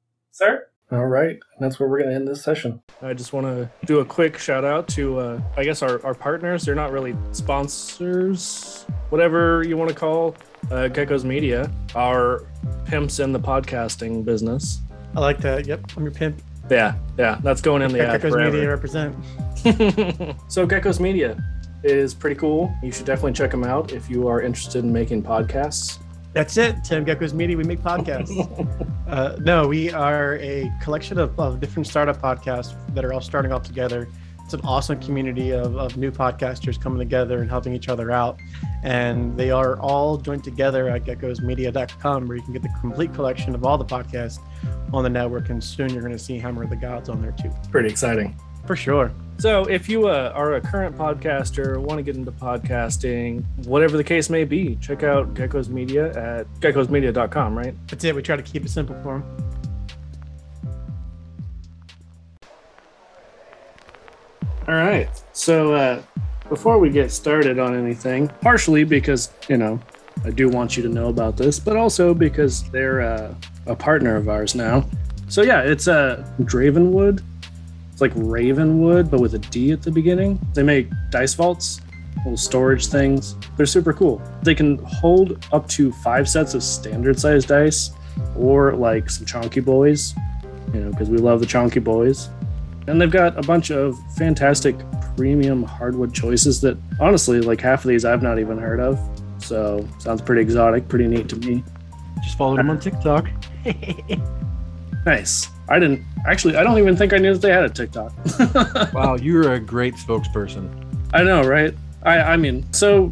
"Sir." 0.30 0.71
All 0.92 1.06
right, 1.06 1.38
that's 1.58 1.80
where 1.80 1.88
we're 1.88 2.00
going 2.00 2.10
to 2.10 2.16
end 2.16 2.28
this 2.28 2.44
session. 2.44 2.82
I 3.00 3.14
just 3.14 3.32
want 3.32 3.46
to 3.46 3.70
do 3.86 4.00
a 4.00 4.04
quick 4.04 4.36
shout 4.36 4.62
out 4.62 4.86
to, 4.88 5.18
uh, 5.20 5.40
I 5.56 5.64
guess, 5.64 5.80
our, 5.80 6.04
our 6.04 6.12
partners. 6.12 6.64
They're 6.64 6.74
not 6.74 6.92
really 6.92 7.16
sponsors, 7.30 8.84
whatever 9.08 9.64
you 9.66 9.78
want 9.78 9.88
to 9.88 9.96
call 9.96 10.36
uh, 10.70 10.88
Gecko's 10.88 11.24
Media, 11.24 11.72
our 11.94 12.44
pimps 12.84 13.20
in 13.20 13.32
the 13.32 13.40
podcasting 13.40 14.22
business. 14.22 14.82
I 15.16 15.20
like 15.20 15.38
that. 15.38 15.66
Yep, 15.66 15.92
I'm 15.96 16.02
your 16.02 16.12
pimp. 16.12 16.42
Yeah, 16.70 16.96
yeah, 17.16 17.40
that's 17.42 17.62
going 17.62 17.80
in 17.80 17.90
the 17.90 18.06
ad 18.06 18.20
Gecko's 18.20 18.34
forever. 18.34 18.52
Media 18.52 18.68
represent. 18.68 19.16
so 20.48 20.66
Gecko's 20.66 21.00
Media 21.00 21.42
is 21.84 22.12
pretty 22.12 22.36
cool. 22.36 22.70
You 22.82 22.92
should 22.92 23.06
definitely 23.06 23.32
check 23.32 23.50
them 23.50 23.64
out 23.64 23.92
if 23.92 24.10
you 24.10 24.28
are 24.28 24.42
interested 24.42 24.84
in 24.84 24.92
making 24.92 25.22
podcasts. 25.22 26.01
That's 26.32 26.56
it. 26.56 26.82
Tim 26.82 27.04
Gecko's 27.04 27.34
Media. 27.34 27.56
We 27.56 27.64
make 27.64 27.80
podcasts. 27.80 28.32
uh, 29.08 29.36
no, 29.40 29.68
we 29.68 29.92
are 29.92 30.36
a 30.36 30.72
collection 30.82 31.18
of, 31.18 31.38
of 31.38 31.60
different 31.60 31.86
startup 31.86 32.20
podcasts 32.20 32.74
that 32.94 33.04
are 33.04 33.12
all 33.12 33.20
starting 33.20 33.52
off 33.52 33.62
together. 33.64 34.08
It's 34.44 34.54
an 34.54 34.60
awesome 34.64 34.98
community 35.00 35.50
of, 35.52 35.76
of 35.76 35.96
new 35.96 36.10
podcasters 36.10 36.80
coming 36.80 36.98
together 36.98 37.40
and 37.40 37.50
helping 37.50 37.74
each 37.74 37.88
other 37.88 38.10
out. 38.10 38.38
And 38.82 39.36
they 39.36 39.50
are 39.50 39.78
all 39.78 40.16
joined 40.16 40.42
together 40.42 40.88
at 40.88 41.04
geckosmedia.com 41.04 42.26
where 42.26 42.36
you 42.36 42.42
can 42.42 42.52
get 42.52 42.62
the 42.62 42.72
complete 42.80 43.14
collection 43.14 43.54
of 43.54 43.64
all 43.64 43.78
the 43.78 43.84
podcasts 43.84 44.38
on 44.92 45.04
the 45.04 45.10
network. 45.10 45.50
And 45.50 45.62
soon 45.62 45.90
you're 45.90 46.02
going 46.02 46.12
to 46.12 46.18
see 46.18 46.38
Hammer 46.38 46.64
of 46.64 46.70
the 46.70 46.76
Gods 46.76 47.08
on 47.08 47.20
there 47.20 47.32
too. 47.32 47.50
pretty 47.70 47.88
exciting. 47.88 48.36
For 48.66 48.76
sure. 48.76 49.12
So, 49.38 49.64
if 49.64 49.88
you 49.88 50.06
uh, 50.06 50.30
are 50.36 50.54
a 50.54 50.60
current 50.60 50.96
podcaster, 50.96 51.76
want 51.76 51.98
to 51.98 52.02
get 52.04 52.14
into 52.14 52.30
podcasting, 52.30 53.44
whatever 53.66 53.96
the 53.96 54.04
case 54.04 54.30
may 54.30 54.44
be, 54.44 54.76
check 54.76 55.02
out 55.02 55.34
Gecko's 55.34 55.68
Media 55.68 56.10
at 56.10 56.46
geckosmedia.com, 56.60 57.58
right? 57.58 57.74
That's 57.88 58.04
it. 58.04 58.14
We 58.14 58.22
try 58.22 58.36
to 58.36 58.42
keep 58.42 58.64
it 58.64 58.68
simple 58.68 58.94
for 59.02 59.18
them. 59.18 59.52
All 64.68 64.74
right. 64.74 65.08
So, 65.32 65.74
uh, 65.74 66.02
before 66.48 66.78
we 66.78 66.90
get 66.90 67.10
started 67.10 67.58
on 67.58 67.74
anything, 67.74 68.28
partially 68.42 68.84
because, 68.84 69.32
you 69.48 69.56
know, 69.56 69.80
I 70.24 70.30
do 70.30 70.48
want 70.48 70.76
you 70.76 70.84
to 70.84 70.88
know 70.88 71.08
about 71.08 71.36
this, 71.36 71.58
but 71.58 71.76
also 71.76 72.14
because 72.14 72.62
they're 72.70 73.00
uh, 73.00 73.34
a 73.66 73.74
partner 73.74 74.14
of 74.14 74.28
ours 74.28 74.54
now. 74.54 74.86
So, 75.28 75.42
yeah, 75.42 75.62
it's 75.62 75.88
uh, 75.88 76.24
Dravenwood. 76.42 77.24
It's 77.92 78.00
like 78.00 78.12
Ravenwood, 78.14 79.10
but 79.10 79.20
with 79.20 79.34
a 79.34 79.38
D 79.38 79.70
at 79.72 79.82
the 79.82 79.90
beginning. 79.90 80.40
They 80.54 80.62
make 80.62 80.88
dice 81.10 81.34
vaults, 81.34 81.80
little 82.18 82.36
storage 82.36 82.86
things. 82.86 83.36
They're 83.56 83.66
super 83.66 83.92
cool. 83.92 84.22
They 84.42 84.54
can 84.54 84.78
hold 84.78 85.46
up 85.52 85.68
to 85.70 85.92
five 85.92 86.28
sets 86.28 86.54
of 86.54 86.62
standard 86.62 87.20
sized 87.20 87.48
dice 87.48 87.90
or 88.36 88.72
like 88.72 89.10
some 89.10 89.26
chunky 89.26 89.60
boys, 89.60 90.14
you 90.72 90.80
know, 90.80 90.90
because 90.90 91.10
we 91.10 91.18
love 91.18 91.40
the 91.40 91.46
chunky 91.46 91.80
boys. 91.80 92.28
And 92.86 93.00
they've 93.00 93.10
got 93.10 93.38
a 93.38 93.42
bunch 93.42 93.70
of 93.70 93.96
fantastic 94.16 94.76
premium 95.16 95.62
hardwood 95.62 96.14
choices 96.14 96.60
that 96.62 96.76
honestly, 96.98 97.40
like 97.40 97.60
half 97.60 97.84
of 97.84 97.88
these 97.88 98.04
I've 98.04 98.22
not 98.22 98.38
even 98.38 98.58
heard 98.58 98.80
of. 98.80 98.98
So 99.38 99.86
sounds 99.98 100.22
pretty 100.22 100.40
exotic, 100.42 100.88
pretty 100.88 101.06
neat 101.06 101.28
to 101.30 101.36
me. 101.36 101.62
Just 102.22 102.38
follow 102.38 102.56
them 102.56 102.70
on 102.70 102.80
TikTok. 102.80 103.28
Nice. 105.04 105.48
I 105.72 105.78
didn't 105.78 106.04
actually 106.26 106.56
I 106.56 106.62
don't 106.62 106.78
even 106.78 106.96
think 106.98 107.14
I 107.14 107.16
knew 107.16 107.32
that 107.32 107.40
they 107.40 107.50
had 107.50 107.64
a 107.64 107.70
TikTok. 107.70 108.12
Wow, 108.92 109.16
you're 109.16 109.54
a 109.54 109.58
great 109.58 109.94
spokesperson. 109.94 110.68
I 111.14 111.22
know, 111.22 111.42
right? 111.42 111.74
I 112.02 112.18
I 112.34 112.36
mean, 112.36 112.70
so 112.72 113.10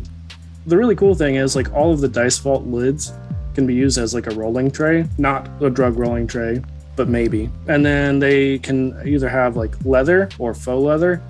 the 0.67 0.77
really 0.77 0.95
cool 0.95 1.15
thing 1.15 1.37
is 1.37 1.57
like 1.57 1.73
all 1.73 1.91
of 1.91 2.03
the 2.03 2.09
dice 2.09 2.39
vault 2.39 2.65
lids 2.67 3.15
can 3.55 3.67
be 3.67 3.75
used 3.75 3.97
as 3.97 4.13
like 4.13 4.27
a 4.27 4.35
rolling 4.35 4.71
tray, 4.71 5.09
not 5.17 5.49
a 5.63 5.71
drug 5.71 5.97
rolling 5.97 6.27
tray, 6.27 6.63
but 6.97 7.09
maybe. 7.09 7.49
And 7.67 7.85
then 7.85 8.19
they 8.19 8.59
can 8.59 8.95
either 9.07 9.29
have 9.31 9.57
like 9.57 9.75
leather 9.87 10.29
or 10.39 10.53
faux 10.53 10.85
leather. 10.85 11.23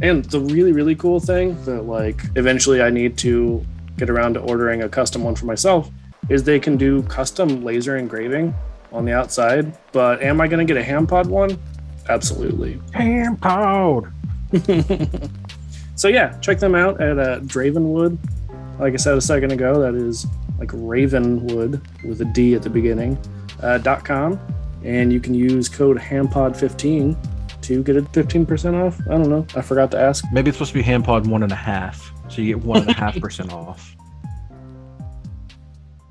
And 0.00 0.24
the 0.26 0.40
really 0.40 0.70
really 0.70 0.94
cool 0.94 1.18
thing 1.18 1.60
that 1.64 1.86
like 1.86 2.22
eventually 2.36 2.82
I 2.82 2.90
need 2.90 3.18
to 3.18 3.66
get 3.96 4.08
around 4.08 4.34
to 4.34 4.40
ordering 4.40 4.84
a 4.84 4.88
custom 4.88 5.24
one 5.24 5.34
for 5.34 5.46
myself 5.46 5.90
is 6.28 6.44
they 6.44 6.60
can 6.60 6.76
do 6.76 7.02
custom 7.04 7.64
laser 7.64 7.96
engraving 7.96 8.54
on 8.92 9.04
the 9.04 9.12
outside. 9.12 9.76
But 9.92 10.22
am 10.22 10.40
I 10.40 10.48
going 10.48 10.66
to 10.66 10.72
get 10.72 10.80
a 10.80 10.84
hand 10.84 11.08
pod 11.08 11.26
one? 11.26 11.58
Absolutely. 12.08 12.80
Hand 12.92 13.40
pod. 13.40 14.12
so 15.96 16.08
yeah, 16.08 16.38
check 16.40 16.58
them 16.58 16.74
out 16.74 17.00
at 17.00 17.18
uh, 17.18 17.40
Dravenwood. 17.40 18.18
Like 18.78 18.94
I 18.94 18.96
said 18.96 19.16
a 19.18 19.20
second 19.20 19.52
ago, 19.52 19.80
that 19.80 19.94
is 19.94 20.26
like 20.58 20.70
Ravenwood 20.72 21.80
with 22.04 22.20
a 22.20 22.24
D 22.26 22.54
at 22.54 22.62
the 22.62 22.70
beginning. 22.70 23.18
Uh, 23.60 23.76
dot 23.78 24.04
com, 24.04 24.38
and 24.84 25.12
you 25.12 25.18
can 25.18 25.34
use 25.34 25.68
code 25.68 25.98
HAMPOD15 25.98 27.16
to 27.62 27.82
get 27.82 27.96
a 27.96 28.02
15% 28.02 28.74
off. 28.74 29.00
I 29.08 29.10
don't 29.10 29.28
know. 29.28 29.44
I 29.56 29.62
forgot 29.62 29.90
to 29.90 30.00
ask. 30.00 30.24
Maybe 30.32 30.48
it's 30.50 30.56
supposed 30.56 30.72
to 30.72 30.78
be 30.78 30.82
hampod 30.84 31.26
one 31.26 31.42
and 31.42 31.50
a 31.50 31.56
half, 31.56 32.12
so 32.28 32.40
you 32.40 32.54
get 32.54 32.64
one 32.64 32.82
and 32.82 32.90
a 32.90 32.94
half 32.94 33.20
percent 33.20 33.52
off. 33.52 33.96